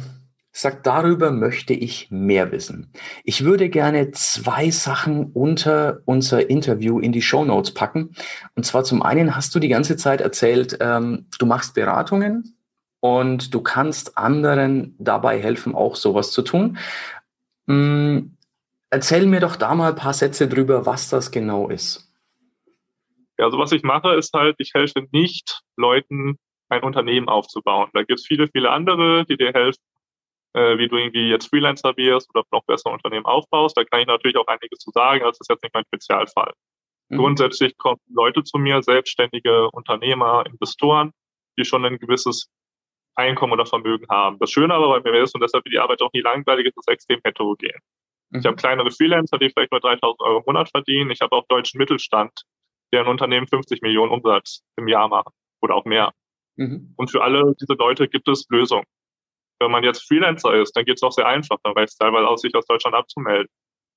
sagt, 0.62 0.86
darüber 0.86 1.32
möchte 1.32 1.74
ich 1.74 2.12
mehr 2.12 2.52
wissen. 2.52 2.92
Ich 3.24 3.44
würde 3.44 3.70
gerne 3.70 4.12
zwei 4.12 4.72
Sachen 4.72 5.32
unter 5.32 6.02
unser 6.06 6.50
Interview 6.50 7.00
in 7.00 7.12
die 7.12 7.22
Show 7.22 7.46
Notes 7.46 7.74
packen. 7.74 8.14
Und 8.56 8.66
zwar 8.66 8.84
zum 8.84 9.02
einen 9.02 9.36
hast 9.36 9.56
du 9.56 9.60
die 9.60 9.70
ganze 9.70 9.96
Zeit 9.96 10.22
erzählt, 10.22 10.78
ähm, 10.82 11.28
du 11.38 11.46
machst 11.46 11.76
Beratungen 11.76 12.58
und 13.00 13.54
du 13.54 13.62
kannst 13.62 14.18
anderen 14.18 14.96
dabei 15.00 15.42
helfen, 15.42 15.76
auch 15.76 15.96
sowas 15.96 16.32
zu 16.32 16.42
tun. 16.42 16.78
Ähm, 17.68 18.36
erzähl 18.90 19.26
mir 19.28 19.40
doch 19.40 19.56
da 19.56 19.76
mal 19.76 19.92
ein 19.92 19.96
paar 19.96 20.14
Sätze 20.14 20.48
drüber, 20.48 20.86
was 20.86 21.10
das 21.10 21.32
genau 21.32 21.70
ist. 21.70 22.12
Ja, 23.38 23.46
also 23.46 23.58
was 23.58 23.72
ich 23.72 23.84
mache, 23.84 24.16
ist 24.16 24.34
halt, 24.34 24.58
ich 24.60 24.74
helfe 24.74 25.08
nicht 25.12 25.62
Leuten, 25.78 26.38
ein 26.68 26.84
Unternehmen 26.84 27.30
aufzubauen. 27.30 27.90
Da 27.94 28.02
gibt 28.04 28.20
es 28.20 28.28
viele, 28.28 28.48
viele 28.50 28.70
andere, 28.70 29.26
die 29.26 29.38
dir 29.38 29.54
helfen, 29.54 29.82
äh, 30.54 30.78
wie 30.78 30.88
du 30.88 30.98
irgendwie 30.98 31.30
jetzt 31.30 31.48
Freelancer 31.48 31.96
wirst 31.98 32.30
oder 32.34 32.44
noch 32.52 32.64
besser 32.66 32.92
Unternehmen 32.92 33.26
aufbaust. 33.26 33.78
Da 33.78 33.84
kann 33.84 34.02
ich 34.02 34.08
natürlich 34.08 34.38
auch 34.38 34.48
einiges 34.48 34.80
zu 34.80 34.92
sagen, 34.92 35.24
das 35.24 35.40
ist 35.40 35.50
jetzt 35.50 35.64
nicht 35.64 35.74
mein 35.74 35.86
Spezialfall. 35.86 36.54
Mhm. 37.10 37.18
Grundsätzlich 37.18 37.78
kommen 37.78 38.00
Leute 38.14 38.44
zu 38.44 38.58
mir, 38.58 38.82
selbstständige 38.82 39.70
Unternehmer, 39.72 40.44
Investoren, 40.46 41.12
die 41.58 41.66
schon 41.66 41.86
ein 41.86 41.98
gewisses 41.98 42.50
Einkommen 43.16 43.54
oder 43.54 43.66
Vermögen 43.66 44.08
haben. 44.10 44.40
Das 44.40 44.52
Schöne 44.52 44.74
aber 44.74 45.02
bei 45.02 45.12
mir 45.12 45.24
ist, 45.24 45.36
und 45.36 45.42
deshalb 45.42 45.66
wird 45.66 45.74
die 45.74 45.80
Arbeit 45.80 46.02
auch 46.02 46.14
nie 46.14 46.22
langweilig, 46.22 46.68
ist 46.68 46.78
es 46.78 46.88
extrem 46.88 47.20
heterogen. 47.24 47.80
Mhm. 48.30 48.40
Ich 48.40 48.46
habe 48.46 48.56
kleinere 48.56 48.92
Freelancer, 48.92 49.38
die 49.38 49.50
vielleicht 49.50 49.72
nur 49.72 49.82
3000 49.82 50.22
Euro 50.22 50.38
im 50.40 50.44
Monat 50.46 50.70
verdienen. 50.70 51.12
Ich 51.12 51.22
habe 51.22 51.36
auch 51.36 51.46
deutschen 51.48 51.78
Mittelstand, 51.78 52.32
der 52.94 53.02
ein 53.02 53.08
Unternehmen 53.08 53.48
50 53.48 53.82
Millionen 53.82 54.12
Umsatz 54.12 54.62
im 54.78 54.88
Jahr 54.88 55.08
macht 55.10 55.34
oder 55.62 55.76
auch 55.76 55.86
mehr. 55.86 56.14
Mhm. 56.56 56.94
Und 56.96 57.12
für 57.12 57.24
alle 57.24 57.56
diese 57.60 57.74
Leute 57.74 58.08
gibt 58.08 58.28
es 58.28 58.46
Lösungen. 58.50 58.86
Wenn 59.60 59.72
man 59.72 59.84
jetzt 59.84 60.08
Freelancer 60.08 60.54
ist, 60.56 60.76
dann 60.76 60.86
geht 60.86 60.98
es 60.98 61.04
auch 61.04 61.12
sehr 61.12 61.28
einfach. 61.28 61.58
Dann 61.64 61.74
reicht 61.74 61.90
es 61.90 61.98
teilweise 61.98 62.28
aus, 62.28 62.42
sich 62.42 62.56
aus 62.56 62.66
Deutschland 62.66 62.96
abzumelden. 62.96 63.50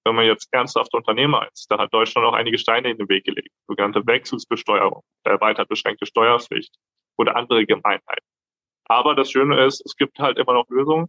Wenn 0.05 0.17
man 0.17 0.27
jetzt 0.27 0.49
ernsthafter 0.51 0.99
Unternehmer 0.99 1.49
ist, 1.53 1.71
da 1.71 1.79
hat 1.79 1.95
Deutschland 1.95 2.27
auch 2.27 2.33
einige 2.33 2.59
Steine 2.59 2.91
in 2.91 2.99
den 2.99 3.09
Weg 3.09 3.25
gelegt. 3.25 3.51
Sogenannte 3.69 4.05
Wechselsbesteuerung, 4.05 5.03
erweitert 5.23 5.69
beschränkte 5.69 6.07
Steuerpflicht 6.07 6.75
oder 7.17 7.37
andere 7.37 7.65
Gemeinheiten. 7.65 8.27
Aber 8.87 9.15
das 9.15 9.31
Schöne 9.31 9.65
ist, 9.65 9.81
es 9.87 9.97
gibt 9.97 10.19
halt 10.19 10.39
immer 10.39 10.55
noch 10.55 10.69
Lösungen. 10.69 11.07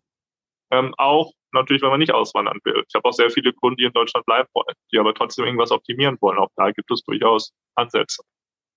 Ähm, 0.72 0.94
auch 0.98 1.32
natürlich, 1.52 1.82
wenn 1.82 1.90
man 1.90 2.00
nicht 2.00 2.14
auswandern 2.14 2.60
will. 2.64 2.84
Ich 2.88 2.96
habe 2.96 3.08
auch 3.08 3.14
sehr 3.14 3.30
viele 3.32 3.54
Kunden, 3.54 3.78
die 3.78 3.86
in 3.86 3.94
Deutschland 3.94 4.26
bleiben 4.26 4.50
wollen, 4.54 4.76
die 4.92 5.00
aber 5.00 5.14
trotzdem 5.14 5.46
irgendwas 5.46 5.72
optimieren 5.72 6.18
wollen. 6.22 6.38
Auch 6.38 6.50
da 6.56 6.72
gibt 6.72 6.92
es 6.92 7.04
durchaus 7.04 7.52
Ansätze. 7.76 8.24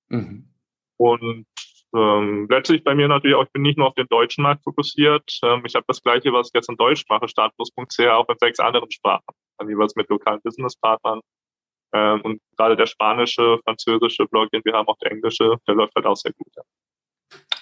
Mhm. 0.08 0.48
Und 0.96 1.46
ähm, 1.94 2.46
letztlich 2.50 2.84
bei 2.84 2.94
mir 2.94 3.08
natürlich 3.08 3.36
auch, 3.36 3.44
ich 3.44 3.52
bin 3.52 3.62
nicht 3.62 3.78
nur 3.78 3.88
auf 3.88 3.94
den 3.94 4.08
deutschen 4.08 4.42
Markt 4.42 4.64
fokussiert. 4.64 5.38
Ähm, 5.42 5.62
ich 5.64 5.74
habe 5.74 5.84
das 5.88 6.02
Gleiche, 6.02 6.32
was 6.32 6.48
ich 6.48 6.54
jetzt 6.54 6.68
in 6.68 6.76
Deutsch 6.76 7.04
mache, 7.08 7.28
startplus.ch, 7.28 8.00
auch 8.08 8.28
in 8.28 8.36
sechs 8.38 8.58
anderen 8.58 8.90
Sprachen. 8.90 9.24
Dann 9.58 9.68
jeweils 9.68 9.94
mit 9.96 10.08
lokalen 10.08 10.40
Businesspartnern. 10.42 11.20
Ähm, 11.92 12.20
und 12.22 12.40
gerade 12.56 12.76
der 12.76 12.86
spanische, 12.86 13.58
französische 13.64 14.26
Blog, 14.26 14.50
den 14.50 14.62
wir 14.64 14.72
haben, 14.74 14.88
auch 14.88 14.98
der 14.98 15.12
englische, 15.12 15.56
der 15.66 15.74
läuft 15.74 15.94
halt 15.94 16.06
auch 16.06 16.16
sehr 16.16 16.32
gut. 16.32 16.48
Ja. 16.56 16.62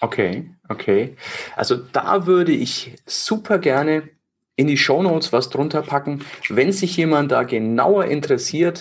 Okay, 0.00 0.50
okay. 0.68 1.16
Also 1.56 1.76
da 1.76 2.26
würde 2.26 2.52
ich 2.52 2.94
super 3.06 3.58
gerne 3.58 4.10
in 4.56 4.66
die 4.66 4.76
Show 4.76 5.02
Notes 5.02 5.32
was 5.32 5.50
drunter 5.50 5.82
packen, 5.82 6.24
wenn 6.48 6.72
sich 6.72 6.96
jemand 6.96 7.32
da 7.32 7.42
genauer 7.42 8.06
interessiert, 8.06 8.80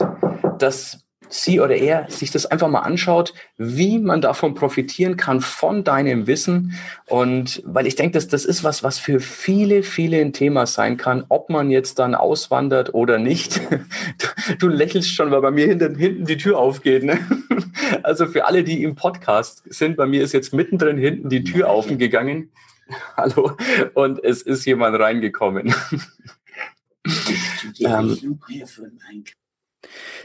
dass 0.59 1.02
sie 1.33 1.59
oder 1.59 1.75
er 1.75 2.09
sich 2.09 2.31
das 2.31 2.45
einfach 2.45 2.67
mal 2.67 2.81
anschaut, 2.81 3.33
wie 3.57 3.99
man 3.99 4.21
davon 4.21 4.53
profitieren 4.53 5.17
kann 5.17 5.41
von 5.41 5.83
deinem 5.83 6.27
Wissen. 6.27 6.73
Und 7.07 7.61
weil 7.65 7.87
ich 7.87 7.95
denke, 7.95 8.13
dass 8.13 8.27
das 8.27 8.45
ist 8.45 8.63
was, 8.63 8.83
was 8.83 8.99
für 8.99 9.19
viele, 9.19 9.83
viele 9.83 10.21
ein 10.21 10.33
Thema 10.33 10.65
sein 10.65 10.97
kann, 10.97 11.25
ob 11.29 11.49
man 11.49 11.71
jetzt 11.71 11.99
dann 11.99 12.15
auswandert 12.15 12.93
oder 12.93 13.17
nicht. 13.17 13.61
Du 14.59 14.67
lächelst 14.67 15.09
schon, 15.09 15.31
weil 15.31 15.41
bei 15.41 15.51
mir 15.51 15.67
hinten, 15.67 15.95
hinten 15.95 16.25
die 16.25 16.37
Tür 16.37 16.59
aufgeht. 16.59 17.03
Ne? 17.03 17.19
Also 18.03 18.27
für 18.27 18.45
alle, 18.45 18.63
die 18.63 18.83
im 18.83 18.95
Podcast 18.95 19.63
sind, 19.65 19.97
bei 19.97 20.05
mir 20.05 20.23
ist 20.23 20.33
jetzt 20.33 20.53
mittendrin 20.53 20.97
hinten 20.97 21.29
die 21.29 21.43
Tür 21.43 21.69
aufgegangen. 21.69 22.51
Hallo. 23.17 23.57
Und 23.93 24.23
es 24.23 24.41
ist 24.41 24.65
jemand 24.65 24.99
reingekommen. 24.99 25.73
ähm, 27.79 28.39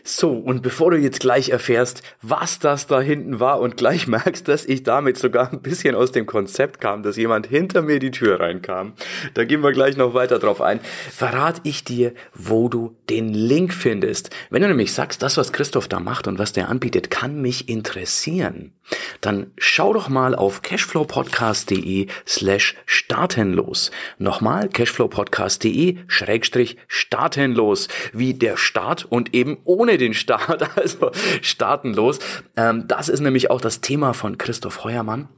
so, 0.04 0.32
und 0.32 0.62
bevor 0.62 0.90
du 0.90 0.96
jetzt 0.96 1.20
gleich 1.20 1.50
erfährst, 1.50 2.02
was 2.22 2.58
das 2.58 2.86
da 2.86 3.00
hinten 3.00 3.40
war 3.40 3.60
und 3.60 3.76
gleich 3.76 4.06
merkst, 4.08 4.48
dass 4.48 4.64
ich 4.64 4.82
damit 4.82 5.18
sogar 5.18 5.52
ein 5.52 5.60
bisschen 5.60 5.94
aus 5.94 6.12
dem 6.12 6.26
Konzept 6.26 6.80
kam, 6.80 7.02
dass 7.02 7.16
jemand 7.16 7.46
hinter 7.46 7.82
mir 7.82 7.98
die 7.98 8.10
Tür 8.10 8.40
reinkam, 8.40 8.94
da 9.34 9.44
gehen 9.44 9.62
wir 9.62 9.72
gleich 9.72 9.96
noch 9.96 10.14
weiter 10.14 10.38
drauf 10.38 10.60
ein, 10.60 10.80
verrate 11.10 11.60
ich 11.64 11.84
dir, 11.84 12.12
wo 12.34 12.68
du 12.68 12.96
den 13.10 13.34
Link 13.34 13.72
findest. 13.72 14.30
Wenn 14.50 14.62
du 14.62 14.68
nämlich 14.68 14.92
sagst, 14.92 15.22
das, 15.22 15.36
was 15.36 15.52
Christoph 15.52 15.88
da 15.88 16.00
macht 16.00 16.26
und 16.26 16.38
was 16.38 16.52
der 16.52 16.68
anbietet, 16.68 17.10
kann 17.10 17.40
mich 17.40 17.68
interessieren, 17.68 18.72
dann 19.20 19.52
schau 19.58 19.92
doch 19.92 20.08
mal 20.08 20.34
auf 20.34 20.62
cashflowpodcast.de 20.62 22.06
slash 22.26 22.76
startenlos. 22.86 23.90
Nochmal 24.18 24.68
cashflowpodcast.de 24.68 25.98
schrägstrich 26.06 26.76
startenlos, 26.86 27.88
wie 28.12 28.34
der 28.34 28.56
Start 28.56 29.04
und 29.04 29.34
eben 29.34 29.47
ohne 29.64 29.98
den 29.98 30.14
Start, 30.14 30.76
also 30.76 31.10
startenlos. 31.40 32.18
Ähm, 32.56 32.86
das 32.86 33.08
ist 33.08 33.20
nämlich 33.20 33.50
auch 33.50 33.60
das 33.60 33.80
Thema 33.80 34.12
von 34.12 34.38
Christoph 34.38 34.84
Heuermann. 34.84 35.28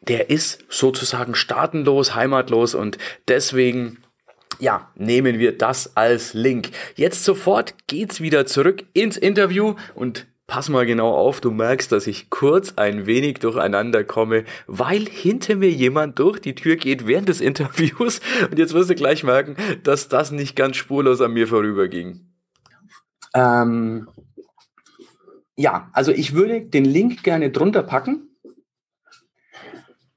Der 0.00 0.30
ist 0.30 0.64
sozusagen 0.68 1.34
startenlos, 1.34 2.14
heimatlos 2.14 2.74
und 2.74 2.98
deswegen 3.28 3.98
ja, 4.58 4.90
nehmen 4.94 5.38
wir 5.38 5.56
das 5.56 5.96
als 5.96 6.34
Link. 6.34 6.70
Jetzt 6.94 7.24
sofort 7.24 7.74
geht's 7.86 8.20
wieder 8.20 8.46
zurück 8.46 8.84
ins 8.92 9.16
Interview 9.16 9.74
und 9.94 10.26
pass 10.46 10.68
mal 10.68 10.84
genau 10.84 11.14
auf, 11.14 11.40
du 11.40 11.50
merkst, 11.50 11.90
dass 11.92 12.06
ich 12.06 12.28
kurz 12.28 12.74
ein 12.76 13.06
wenig 13.06 13.38
durcheinander 13.38 14.04
komme, 14.04 14.44
weil 14.66 15.06
hinter 15.06 15.56
mir 15.56 15.70
jemand 15.70 16.18
durch 16.18 16.40
die 16.40 16.54
Tür 16.54 16.76
geht 16.76 17.06
während 17.06 17.28
des 17.28 17.40
Interviews 17.40 18.20
und 18.50 18.58
jetzt 18.58 18.74
wirst 18.74 18.90
du 18.90 18.94
gleich 18.94 19.24
merken, 19.24 19.56
dass 19.82 20.08
das 20.08 20.30
nicht 20.30 20.54
ganz 20.54 20.76
spurlos 20.76 21.20
an 21.20 21.32
mir 21.32 21.48
vorüberging. 21.48 22.31
Ähm, 23.34 24.08
ja, 25.56 25.90
also 25.92 26.12
ich 26.12 26.34
würde 26.34 26.62
den 26.62 26.84
Link 26.84 27.22
gerne 27.22 27.50
drunter 27.50 27.82
packen. 27.82 28.28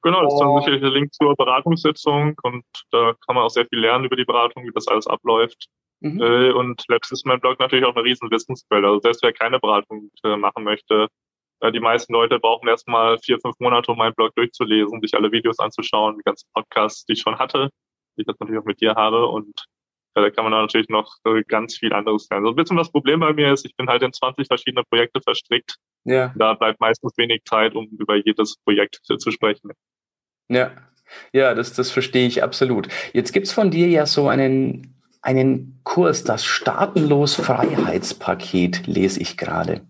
Genau, 0.01 0.23
das 0.23 0.33
ist 0.33 0.39
dann 0.39 0.57
sicherlich 0.57 0.81
der 0.81 0.91
Link 0.91 1.13
zur 1.13 1.35
Beratungssitzung 1.35 2.37
und 2.43 2.63
da 2.91 3.13
kann 3.25 3.35
man 3.35 3.43
auch 3.43 3.49
sehr 3.49 3.65
viel 3.65 3.79
lernen 3.79 4.05
über 4.05 4.15
die 4.15 4.25
Beratung, 4.25 4.63
wie 4.63 4.71
das 4.73 4.87
alles 4.87 5.07
abläuft. 5.07 5.67
Mhm. 6.01 6.21
Äh, 6.21 6.51
und 6.51 6.83
letztes 6.87 7.19
ist 7.19 7.25
mein 7.25 7.39
Blog 7.39 7.59
natürlich 7.59 7.85
auch 7.85 7.95
eine 7.95 8.03
riesen 8.03 8.29
Wissensquelle. 8.29 8.87
Also 8.87 8.99
selbst 8.99 9.23
wer 9.23 9.33
keine 9.33 9.59
Beratung 9.59 10.11
äh, 10.23 10.37
machen 10.37 10.63
möchte, 10.63 11.07
äh, 11.61 11.71
die 11.71 11.79
meisten 11.79 12.13
Leute 12.13 12.39
brauchen 12.39 12.67
erstmal 12.67 13.17
vier, 13.19 13.39
fünf 13.39 13.59
Monate, 13.59 13.91
um 13.91 13.97
meinen 13.97 14.13
Blog 14.13 14.35
durchzulesen, 14.35 15.01
sich 15.01 15.15
alle 15.15 15.31
Videos 15.31 15.59
anzuschauen, 15.59 16.17
die 16.17 16.23
ganzen 16.23 16.47
Podcasts, 16.53 17.05
die 17.05 17.13
ich 17.13 17.21
schon 17.21 17.39
hatte, 17.39 17.69
die 18.15 18.21
ich 18.21 18.27
jetzt 18.27 18.39
natürlich 18.39 18.61
auch 18.61 18.65
mit 18.65 18.81
dir 18.81 18.95
habe 18.95 19.27
und 19.27 19.65
da 20.21 20.29
kann 20.29 20.45
man 20.45 20.53
natürlich 20.53 20.89
noch 20.89 21.17
ganz 21.47 21.77
viel 21.77 21.93
anderes 21.93 22.27
lernen. 22.29 22.45
So 22.45 22.51
ein 22.51 22.55
bisschen 22.55 22.77
das 22.77 22.91
Problem 22.91 23.19
bei 23.19 23.33
mir 23.33 23.53
ist, 23.53 23.65
ich 23.65 23.75
bin 23.75 23.87
halt 23.87 24.01
in 24.01 24.13
20 24.13 24.47
verschiedene 24.47 24.83
Projekte 24.83 25.21
verstrickt. 25.21 25.75
Ja. 26.05 26.33
Da 26.35 26.53
bleibt 26.53 26.79
meistens 26.79 27.17
wenig 27.17 27.43
Zeit, 27.45 27.75
um 27.75 27.87
über 27.87 28.15
jedes 28.15 28.57
Projekt 28.63 29.01
zu 29.03 29.31
sprechen. 29.31 29.71
Ja, 30.47 30.71
ja, 31.31 31.53
das, 31.53 31.73
das 31.73 31.91
verstehe 31.91 32.27
ich 32.27 32.43
absolut. 32.43 32.87
Jetzt 33.13 33.31
gibt's 33.33 33.51
von 33.51 33.71
dir 33.71 33.87
ja 33.87 34.05
so 34.05 34.27
einen, 34.27 34.95
einen 35.21 35.79
Kurs, 35.83 36.23
das 36.23 36.45
Staatenlos 36.45 37.35
Freiheitspaket, 37.35 38.87
lese 38.87 39.19
ich 39.19 39.37
gerade. 39.37 39.81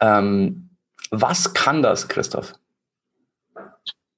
Ähm, 0.00 0.70
was 1.10 1.54
kann 1.54 1.82
das, 1.82 2.08
Christoph? 2.08 2.54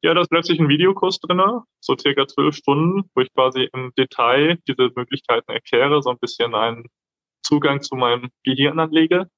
Ja, 0.05 0.13
da 0.13 0.21
ist 0.21 0.29
plötzlich 0.29 0.61
ein 0.61 0.69
Videokurs 0.69 1.19
drin, 1.19 1.41
so 1.81 1.97
circa 1.97 2.27
zwölf 2.27 2.55
Stunden, 2.55 3.09
wo 3.15 3.23
ich 3.23 3.33
quasi 3.33 3.71
im 3.73 3.91
Detail 3.97 4.59
diese 4.69 4.91
Möglichkeiten 4.95 5.51
erkläre, 5.51 6.03
so 6.03 6.11
ein 6.11 6.19
bisschen 6.19 6.55
einen 6.55 6.85
Zugang 7.43 7.81
zu 7.81 7.97
meinem 7.97 8.29
Gehirn 8.43 8.79
anlege. 8.79 9.31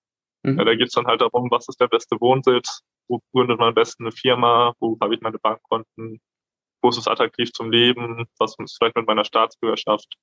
Mhm. 0.43 0.59
Ja, 0.59 0.65
da 0.65 0.75
geht 0.75 0.89
es 0.89 0.95
dann 0.95 1.07
halt 1.07 1.21
darum, 1.21 1.53
was 1.53 1.69
ist 1.69 1.81
der 1.81 1.87
beste 1.87 2.21
Wohnsitz, 2.21 2.81
wo 3.07 3.21
gründet 3.33 3.61
man 3.61 3.69
am 3.69 3.75
besten 3.75 4.07
eine 4.07 4.11
Firma, 4.11 4.75
wo 4.81 4.99
habe 5.01 5.15
ich 5.15 5.21
meine 5.21 5.39
Bankkonten, 5.39 6.19
wo 6.83 6.89
ist 6.89 6.99
es 6.99 7.07
attraktiv 7.07 7.53
zum 7.53 7.71
Leben, 7.71 8.27
was 8.41 8.57
ist 8.59 8.77
vielleicht 8.77 8.97
mit 8.97 9.07
meiner 9.07 9.25
Staatsbürgerschaft. 9.25 10.17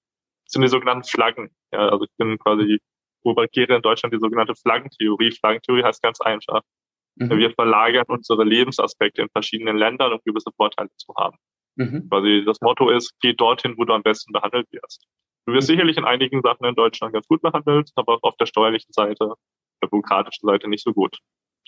Das 0.43 0.51
sind 0.51 0.63
die 0.63 0.67
sogenannten 0.67 1.07
Flaggen. 1.07 1.55
Ja, 1.71 1.87
also 1.87 2.03
ich 2.03 2.11
bin 2.17 2.37
quasi 2.37 2.79
propagiere 3.21 3.77
in 3.77 3.81
Deutschland 3.81 4.13
die 4.13 4.19
sogenannte 4.19 4.55
Flaggentheorie. 4.55 5.31
Flaggentheorie 5.31 5.83
heißt 5.83 6.01
ganz 6.01 6.19
einfach, 6.19 6.63
Mhm. 7.15 7.37
Wir 7.37 7.51
verlagern 7.51 8.05
unsere 8.07 8.43
Lebensaspekte 8.43 9.21
in 9.21 9.29
verschiedenen 9.29 9.77
Ländern, 9.77 10.13
um 10.13 10.19
gewisse 10.25 10.51
Vorteile 10.55 10.89
zu 10.97 11.13
haben. 11.15 11.37
Mhm. 11.75 12.09
Quasi 12.09 12.43
das 12.45 12.61
Motto 12.61 12.89
ist, 12.89 13.13
geh 13.21 13.33
dorthin, 13.33 13.75
wo 13.77 13.85
du 13.85 13.93
am 13.93 14.03
besten 14.03 14.31
behandelt 14.31 14.67
wirst. 14.71 15.05
Du 15.45 15.53
wirst 15.53 15.67
mhm. 15.67 15.73
sicherlich 15.73 15.97
in 15.97 16.05
einigen 16.05 16.41
Sachen 16.41 16.65
in 16.65 16.75
Deutschland 16.75 17.13
ganz 17.13 17.27
gut 17.27 17.41
behandelt, 17.41 17.91
aber 17.95 18.19
auf 18.21 18.35
der 18.37 18.45
steuerlichen 18.45 18.91
Seite, 18.93 19.33
der 19.81 19.87
bürokratischen 19.87 20.47
Seite 20.47 20.69
nicht 20.69 20.83
so 20.83 20.93
gut. 20.93 21.17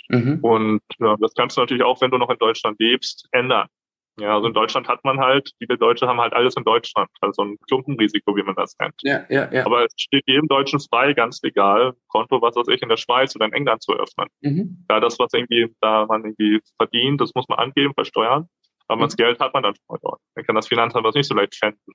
Mhm. 0.10 0.40
Und 0.42 0.82
ja, 1.00 1.16
das 1.20 1.34
kannst 1.34 1.58
du 1.58 1.62
natürlich 1.62 1.84
auch, 1.84 2.00
wenn 2.02 2.12
du 2.12 2.18
noch 2.18 2.30
in 2.30 2.38
Deutschland 2.38 2.80
lebst, 2.80 3.28
ändern. 3.32 3.68
Ja, 4.18 4.36
also 4.36 4.48
in 4.48 4.54
Deutschland 4.54 4.88
hat 4.88 5.04
man 5.04 5.20
halt, 5.20 5.52
viele 5.58 5.78
Deutsche 5.78 6.08
haben 6.08 6.22
halt 6.22 6.34
alles 6.34 6.56
in 6.56 6.64
Deutschland, 6.64 7.10
also 7.20 7.44
ein 7.44 7.58
Klumpenrisiko, 7.68 8.36
wie 8.36 8.44
man 8.44 8.56
das 8.56 8.76
nennt. 8.80 8.96
Ja, 9.02 9.26
ja, 9.30 9.52
ja. 9.52 9.66
Aber 9.66 9.84
es 9.84 9.94
steht 9.98 10.24
jedem 10.26 10.48
Deutschen 10.48 10.80
frei, 10.80 11.14
ganz 11.14 11.42
legal, 11.42 11.94
Konto, 12.08 12.42
was 12.42 12.56
weiß 12.56 12.68
ich, 12.70 12.82
in 12.82 12.88
der 12.88 12.98
Schweiz 12.98 13.36
oder 13.36 13.46
in 13.46 13.54
England 13.54 13.84
zu 13.84 13.94
öffnen. 13.94 14.30
Mhm. 14.42 14.86
Ja, 14.90 15.02
das, 15.02 15.20
was 15.20 15.34
irgendwie 15.34 15.70
da 15.82 16.06
man 16.06 16.24
irgendwie 16.24 16.62
verdient, 16.78 17.20
das 17.20 17.34
muss 17.36 17.48
man 17.50 17.60
angeben, 17.60 17.94
versteuern. 17.94 18.48
Aber 18.88 19.02
mhm. 19.02 19.08
das 19.08 19.18
Geld 19.18 19.40
hat 19.40 19.54
man 19.54 19.64
dann 19.64 19.76
schon 19.76 19.86
mal 19.90 20.00
dort. 20.02 20.22
Dann 20.36 20.46
kann 20.46 20.56
das 20.56 20.68
Finanzamt 20.68 21.06
was 21.06 21.16
nicht 21.16 21.28
so 21.28 21.36
leicht 21.36 21.56
fänden 21.56 21.94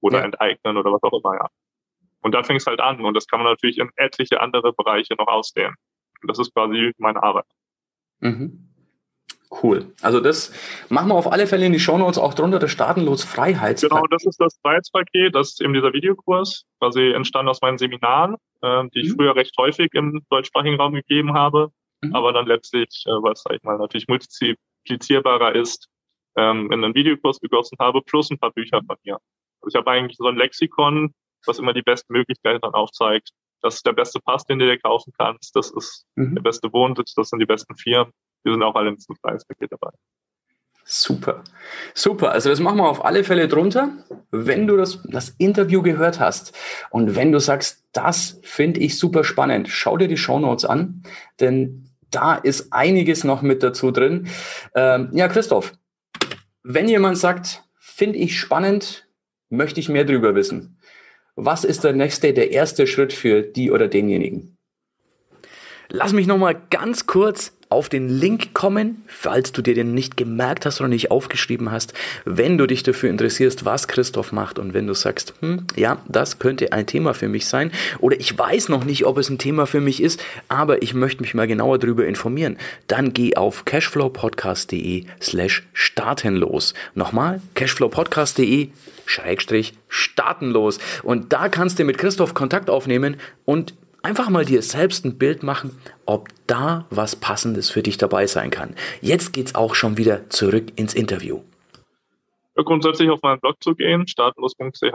oder 0.00 0.18
ja. 0.18 0.24
enteignen 0.24 0.76
oder 0.76 0.92
was 0.92 1.02
auch 1.02 1.12
immer, 1.12 1.34
ja. 1.34 1.48
Und 2.22 2.34
da 2.34 2.42
fängt 2.42 2.60
es 2.60 2.66
halt 2.66 2.80
an 2.80 3.04
und 3.04 3.14
das 3.14 3.26
kann 3.26 3.40
man 3.40 3.52
natürlich 3.52 3.78
in 3.78 3.90
etliche 3.96 4.40
andere 4.40 4.72
Bereiche 4.72 5.14
noch 5.14 5.26
ausdehnen. 5.26 5.74
Und 6.22 6.30
das 6.30 6.38
ist 6.38 6.54
quasi 6.54 6.92
meine 6.98 7.22
Arbeit. 7.22 7.46
Mhm. 8.20 8.71
Cool. 9.60 9.92
Also 10.00 10.20
das 10.20 10.52
machen 10.88 11.08
wir 11.08 11.14
auf 11.14 11.30
alle 11.30 11.46
Fälle 11.46 11.66
in 11.66 11.72
die 11.72 11.80
Shownotes 11.80 12.18
auch 12.18 12.32
drunter, 12.32 12.58
das 12.58 12.70
Staatenlos 12.70 13.22
Freiheitspaket. 13.22 13.90
Genau, 13.90 14.06
das 14.06 14.24
ist 14.24 14.40
das 14.40 14.58
Freiheitspaket, 14.62 15.34
das 15.34 15.50
ist 15.50 15.60
eben 15.60 15.74
dieser 15.74 15.92
Videokurs, 15.92 16.64
quasi 16.80 17.10
entstanden 17.10 17.50
aus 17.50 17.60
meinen 17.60 17.76
Seminaren, 17.76 18.36
äh, 18.62 18.84
die 18.94 19.00
ich 19.00 19.10
mhm. 19.10 19.16
früher 19.16 19.36
recht 19.36 19.54
häufig 19.58 19.90
im 19.92 20.24
deutschsprachigen 20.30 20.80
Raum 20.80 20.94
gegeben 20.94 21.34
habe, 21.34 21.68
mhm. 22.00 22.14
aber 22.14 22.32
dann 22.32 22.46
letztlich, 22.46 23.04
äh, 23.06 23.10
weil 23.10 23.32
es, 23.32 23.42
sag 23.42 23.54
ich 23.54 23.62
mal, 23.62 23.76
natürlich 23.76 24.08
multiplizierbarer 24.08 25.54
ist, 25.54 25.88
ähm, 26.36 26.72
in 26.72 26.82
einen 26.82 26.94
Videokurs 26.94 27.38
gegossen 27.38 27.76
habe, 27.78 28.00
plus 28.00 28.30
ein 28.30 28.38
paar 28.38 28.52
Bücher 28.52 28.80
von 28.86 28.96
mir. 29.04 29.18
Also 29.60 29.68
ich 29.68 29.74
habe 29.76 29.90
eigentlich 29.90 30.16
so 30.16 30.26
ein 30.28 30.36
Lexikon, 30.36 31.12
was 31.46 31.58
immer 31.58 31.74
die 31.74 31.82
besten 31.82 32.12
Möglichkeiten 32.14 32.60
dann 32.62 32.72
aufzeigt. 32.72 33.30
Das 33.60 33.76
ist 33.76 33.86
der 33.86 33.92
beste 33.92 34.18
Pass, 34.20 34.44
den 34.44 34.58
du 34.58 34.66
dir 34.66 34.78
kaufen 34.78 35.12
kannst. 35.16 35.54
Das 35.54 35.70
ist 35.70 36.06
mhm. 36.16 36.36
der 36.36 36.42
beste 36.42 36.72
Wohnsitz, 36.72 37.14
das 37.14 37.28
sind 37.28 37.38
die 37.38 37.46
besten 37.46 37.76
Firmen. 37.76 38.12
Die 38.44 38.50
sind 38.50 38.62
auch 38.62 38.74
alle 38.74 38.90
im 38.90 38.98
Preispaket 39.22 39.72
dabei. 39.72 39.90
Super, 40.84 41.44
super. 41.94 42.32
Also 42.32 42.50
das 42.50 42.58
machen 42.58 42.78
wir 42.78 42.88
auf 42.88 43.04
alle 43.04 43.22
Fälle 43.22 43.46
drunter. 43.46 43.90
Wenn 44.30 44.66
du 44.66 44.76
das, 44.76 45.00
das 45.04 45.30
Interview 45.38 45.80
gehört 45.80 46.18
hast 46.18 46.58
und 46.90 47.14
wenn 47.14 47.30
du 47.30 47.38
sagst, 47.38 47.84
das 47.92 48.40
finde 48.42 48.80
ich 48.80 48.98
super 48.98 49.22
spannend, 49.22 49.68
schau 49.68 49.96
dir 49.96 50.08
die 50.08 50.16
Show 50.16 50.40
Notes 50.40 50.64
an, 50.64 51.02
denn 51.40 51.88
da 52.10 52.34
ist 52.34 52.72
einiges 52.72 53.24
noch 53.24 53.42
mit 53.42 53.62
dazu 53.62 53.90
drin. 53.90 54.28
Ähm, 54.74 55.08
ja, 55.12 55.28
Christoph, 55.28 55.72
wenn 56.62 56.88
jemand 56.88 57.16
sagt, 57.16 57.62
finde 57.78 58.18
ich 58.18 58.38
spannend, 58.38 59.08
möchte 59.50 59.80
ich 59.80 59.88
mehr 59.88 60.04
darüber 60.04 60.34
wissen. 60.34 60.78
Was 61.36 61.64
ist 61.64 61.84
der 61.84 61.92
nächste, 61.92 62.34
der 62.34 62.50
erste 62.50 62.86
Schritt 62.86 63.12
für 63.12 63.42
die 63.42 63.70
oder 63.70 63.88
denjenigen? 63.88 64.58
Lass 65.88 66.12
mich 66.12 66.26
noch 66.26 66.38
mal 66.38 66.54
ganz 66.70 67.06
kurz 67.06 67.56
auf 67.72 67.88
den 67.88 68.08
Link 68.08 68.54
kommen, 68.54 69.02
falls 69.06 69.52
du 69.52 69.62
dir 69.62 69.74
den 69.74 69.94
nicht 69.94 70.16
gemerkt 70.16 70.66
hast 70.66 70.80
oder 70.80 70.88
nicht 70.88 71.10
aufgeschrieben 71.10 71.72
hast, 71.72 71.94
wenn 72.24 72.58
du 72.58 72.66
dich 72.66 72.82
dafür 72.82 73.10
interessierst, 73.10 73.64
was 73.64 73.88
Christoph 73.88 74.30
macht 74.30 74.58
und 74.58 74.74
wenn 74.74 74.86
du 74.86 74.94
sagst, 74.94 75.34
hm, 75.40 75.66
ja, 75.74 75.98
das 76.06 76.38
könnte 76.38 76.72
ein 76.72 76.86
Thema 76.86 77.14
für 77.14 77.28
mich 77.28 77.46
sein 77.46 77.72
oder 77.98 78.20
ich 78.20 78.38
weiß 78.38 78.68
noch 78.68 78.84
nicht, 78.84 79.06
ob 79.06 79.18
es 79.18 79.30
ein 79.30 79.38
Thema 79.38 79.66
für 79.66 79.80
mich 79.80 80.02
ist, 80.02 80.22
aber 80.48 80.82
ich 80.82 80.94
möchte 80.94 81.22
mich 81.22 81.34
mal 81.34 81.46
genauer 81.46 81.78
darüber 81.78 82.06
informieren, 82.06 82.58
dann 82.86 83.12
geh 83.12 83.36
auf 83.36 83.64
cashflowpodcast.de 83.64 85.06
slash 85.20 85.66
startenlos. 85.72 86.74
Nochmal, 86.94 87.40
cashflowpodcast.de 87.54 88.68
Schrägstrich 89.06 89.74
startenlos. 89.88 90.78
Und 91.02 91.32
da 91.32 91.48
kannst 91.48 91.78
du 91.78 91.84
mit 91.84 91.98
Christoph 91.98 92.34
Kontakt 92.34 92.70
aufnehmen 92.70 93.16
und 93.44 93.74
einfach 94.02 94.28
mal 94.28 94.44
dir 94.44 94.62
selbst 94.62 95.04
ein 95.04 95.18
Bild 95.18 95.42
machen, 95.42 95.78
ob 96.06 96.28
da 96.46 96.86
was 96.90 97.16
Passendes 97.16 97.70
für 97.70 97.82
dich 97.82 97.96
dabei 97.96 98.26
sein 98.26 98.50
kann. 98.50 98.74
Jetzt 99.00 99.32
geht's 99.32 99.54
auch 99.54 99.74
schon 99.74 99.96
wieder 99.96 100.28
zurück 100.30 100.72
ins 100.76 100.94
Interview. 100.94 101.42
Grundsätzlich 102.54 103.08
auf 103.10 103.22
meinen 103.22 103.40
Blog 103.40 103.62
zu 103.62 103.74
gehen, 103.74 104.06
startlos.ch 104.06 104.94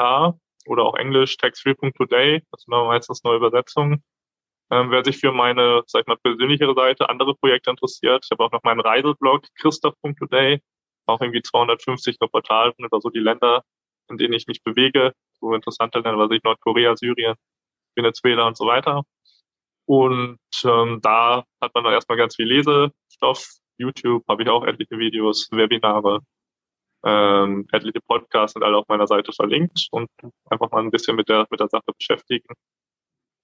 oder 0.67 0.83
auch 0.83 0.95
englisch 0.95 1.37
taxfree.today, 1.37 2.43
das 2.51 2.61
sind 2.61 2.71
meistens 2.71 3.23
neue 3.23 3.37
Übersetzungen. 3.37 4.03
Ähm, 4.69 4.91
wer 4.91 5.03
sich 5.03 5.17
für 5.17 5.31
meine, 5.31 5.81
sag 5.87 6.01
ich 6.01 6.07
mal, 6.07 6.17
persönlichere 6.17 6.75
Seite, 6.75 7.09
andere 7.09 7.35
Projekte 7.35 7.69
interessiert, 7.69 8.25
ich 8.25 8.31
habe 8.31 8.43
auch 8.43 8.51
noch 8.51 8.63
meinen 8.63 8.81
Reiseblog 8.81 9.43
christoph.today, 9.55 10.61
auch 11.05 11.21
irgendwie 11.21 11.41
250 11.41 12.17
Reportagen 12.21 12.83
über 12.83 12.99
so 12.99 13.09
die 13.09 13.19
Länder, 13.19 13.63
in 14.09 14.17
denen 14.17 14.33
ich 14.33 14.45
mich 14.45 14.61
bewege, 14.63 15.13
so 15.39 15.53
interessante 15.53 15.99
Länder, 15.99 16.19
was 16.19 16.31
ich 16.31 16.43
Nordkorea, 16.43 16.97
Syrien, 16.97 17.35
Venezuela 17.97 18.47
und 18.47 18.57
so 18.57 18.65
weiter. 18.65 19.03
Und 19.85 20.39
ähm, 20.65 20.99
da 21.01 21.43
hat 21.61 21.73
man 21.73 21.83
dann 21.83 21.93
erstmal 21.93 22.17
ganz 22.17 22.35
viel 22.35 22.47
Lesestoff. 22.47 23.47
YouTube 23.77 24.23
habe 24.27 24.43
ich 24.43 24.49
auch 24.49 24.65
etliche 24.65 24.97
Videos, 24.97 25.49
Webinare, 25.51 26.21
ähm, 27.05 27.67
etliche 27.71 28.01
Podcasts 28.01 28.53
sind 28.53 28.63
alle 28.63 28.77
auf 28.77 28.87
meiner 28.87 29.07
Seite 29.07 29.31
verlinkt 29.31 29.87
und 29.91 30.09
einfach 30.49 30.71
mal 30.71 30.81
ein 30.81 30.91
bisschen 30.91 31.15
mit 31.15 31.29
der, 31.29 31.47
mit 31.49 31.59
der 31.59 31.69
Sache 31.69 31.91
beschäftigen. 31.97 32.53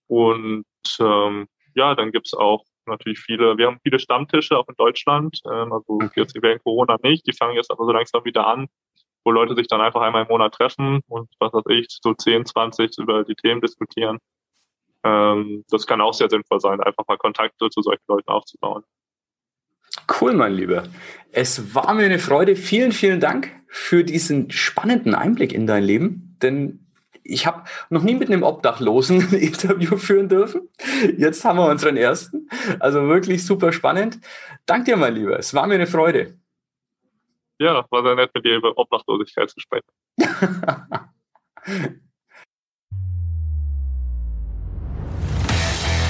Und 0.08 0.66
ähm, 1.00 1.48
ja, 1.76 1.96
dann 1.96 2.12
gibt's 2.12 2.34
auch 2.34 2.66
natürlich 2.86 3.20
viele, 3.20 3.58
wir 3.58 3.68
haben 3.68 3.80
viele 3.84 4.00
Stammtische 4.00 4.58
auch 4.58 4.68
in 4.68 4.76
Deutschland, 4.76 5.39
ähm, 5.46 5.72
also 5.72 6.00
jetzt 6.16 6.36
während 6.42 6.63
Corona 6.63 6.98
nicht, 7.02 7.26
die 7.26 7.34
fangen 7.34 7.56
jetzt 7.56 7.72
aber 7.72 7.86
so 7.86 7.92
langsam 7.92 8.26
wieder 8.26 8.48
an, 8.48 8.68
wo 9.24 9.32
Leute 9.32 9.56
sich 9.56 9.68
dann 9.68 9.82
einfach 9.82 10.02
einmal 10.02 10.24
im 10.24 10.28
Monat 10.28 10.54
treffen 10.54 11.02
und 11.08 11.30
was 11.39 11.54
weiß 11.54 11.63
ich, 11.70 11.88
so 12.02 12.13
10, 12.13 12.46
20 12.46 12.98
über 12.98 13.24
die 13.24 13.36
Themen 13.36 13.62
diskutieren. 13.62 14.20
Ähm, 15.04 15.66
das 15.70 15.86
kann 15.86 16.02
auch 16.02 16.13
sehr 16.13 16.30
sinnvoll 16.30 16.60
sein, 16.60 16.82
einfach 16.82 17.06
mal 17.08 17.18
Kontakte 17.18 17.70
zu 17.70 17.82
solchen 17.82 18.04
Leuten 18.08 18.30
aufzubauen. 18.30 18.84
Cool, 20.20 20.34
mein 20.34 20.54
Lieber. 20.54 20.84
Es 21.32 21.76
war 21.76 21.94
mir 21.94 22.06
eine 22.06 22.20
Freude. 22.20 22.56
Vielen, 22.56 22.92
vielen 22.92 23.20
Dank 23.20 23.52
für 23.68 24.04
diesen 24.04 24.52
spannenden 24.52 25.16
Einblick 25.16 25.54
in 25.54 25.68
dein 25.68 25.84
Leben. 25.84 26.38
Denn 26.42 26.88
ich 27.24 27.46
habe 27.48 27.63
noch 27.89 28.04
nie 28.04 28.16
mit 28.16 28.30
einem 28.30 28.44
Obdachlosen 28.44 29.20
ein 29.32 29.39
Interview 29.39 29.98
führen 29.98 30.30
dürfen. 30.30 30.70
Jetzt 31.18 31.46
haben 31.46 31.58
wir 31.58 31.70
unseren 31.70 31.98
ersten. 31.98 32.50
Also 32.80 33.08
wirklich 33.08 33.46
super 33.46 33.72
spannend. 33.72 34.20
Dank 34.66 34.86
dir, 34.86 34.98
mein 34.98 35.16
Lieber. 35.16 35.38
Es 35.38 35.54
war 35.54 35.68
mir 35.68 35.76
eine 35.76 35.88
Freude. 35.88 36.38
Ja, 37.60 37.86
war 37.92 38.04
sehr 38.04 38.16
nett, 38.16 38.32
mit 38.34 38.46
dir 38.46 38.58
über 38.58 38.78
Obdachlosigkeit 38.78 39.50
zu 39.50 39.60
sprechen. 39.60 39.88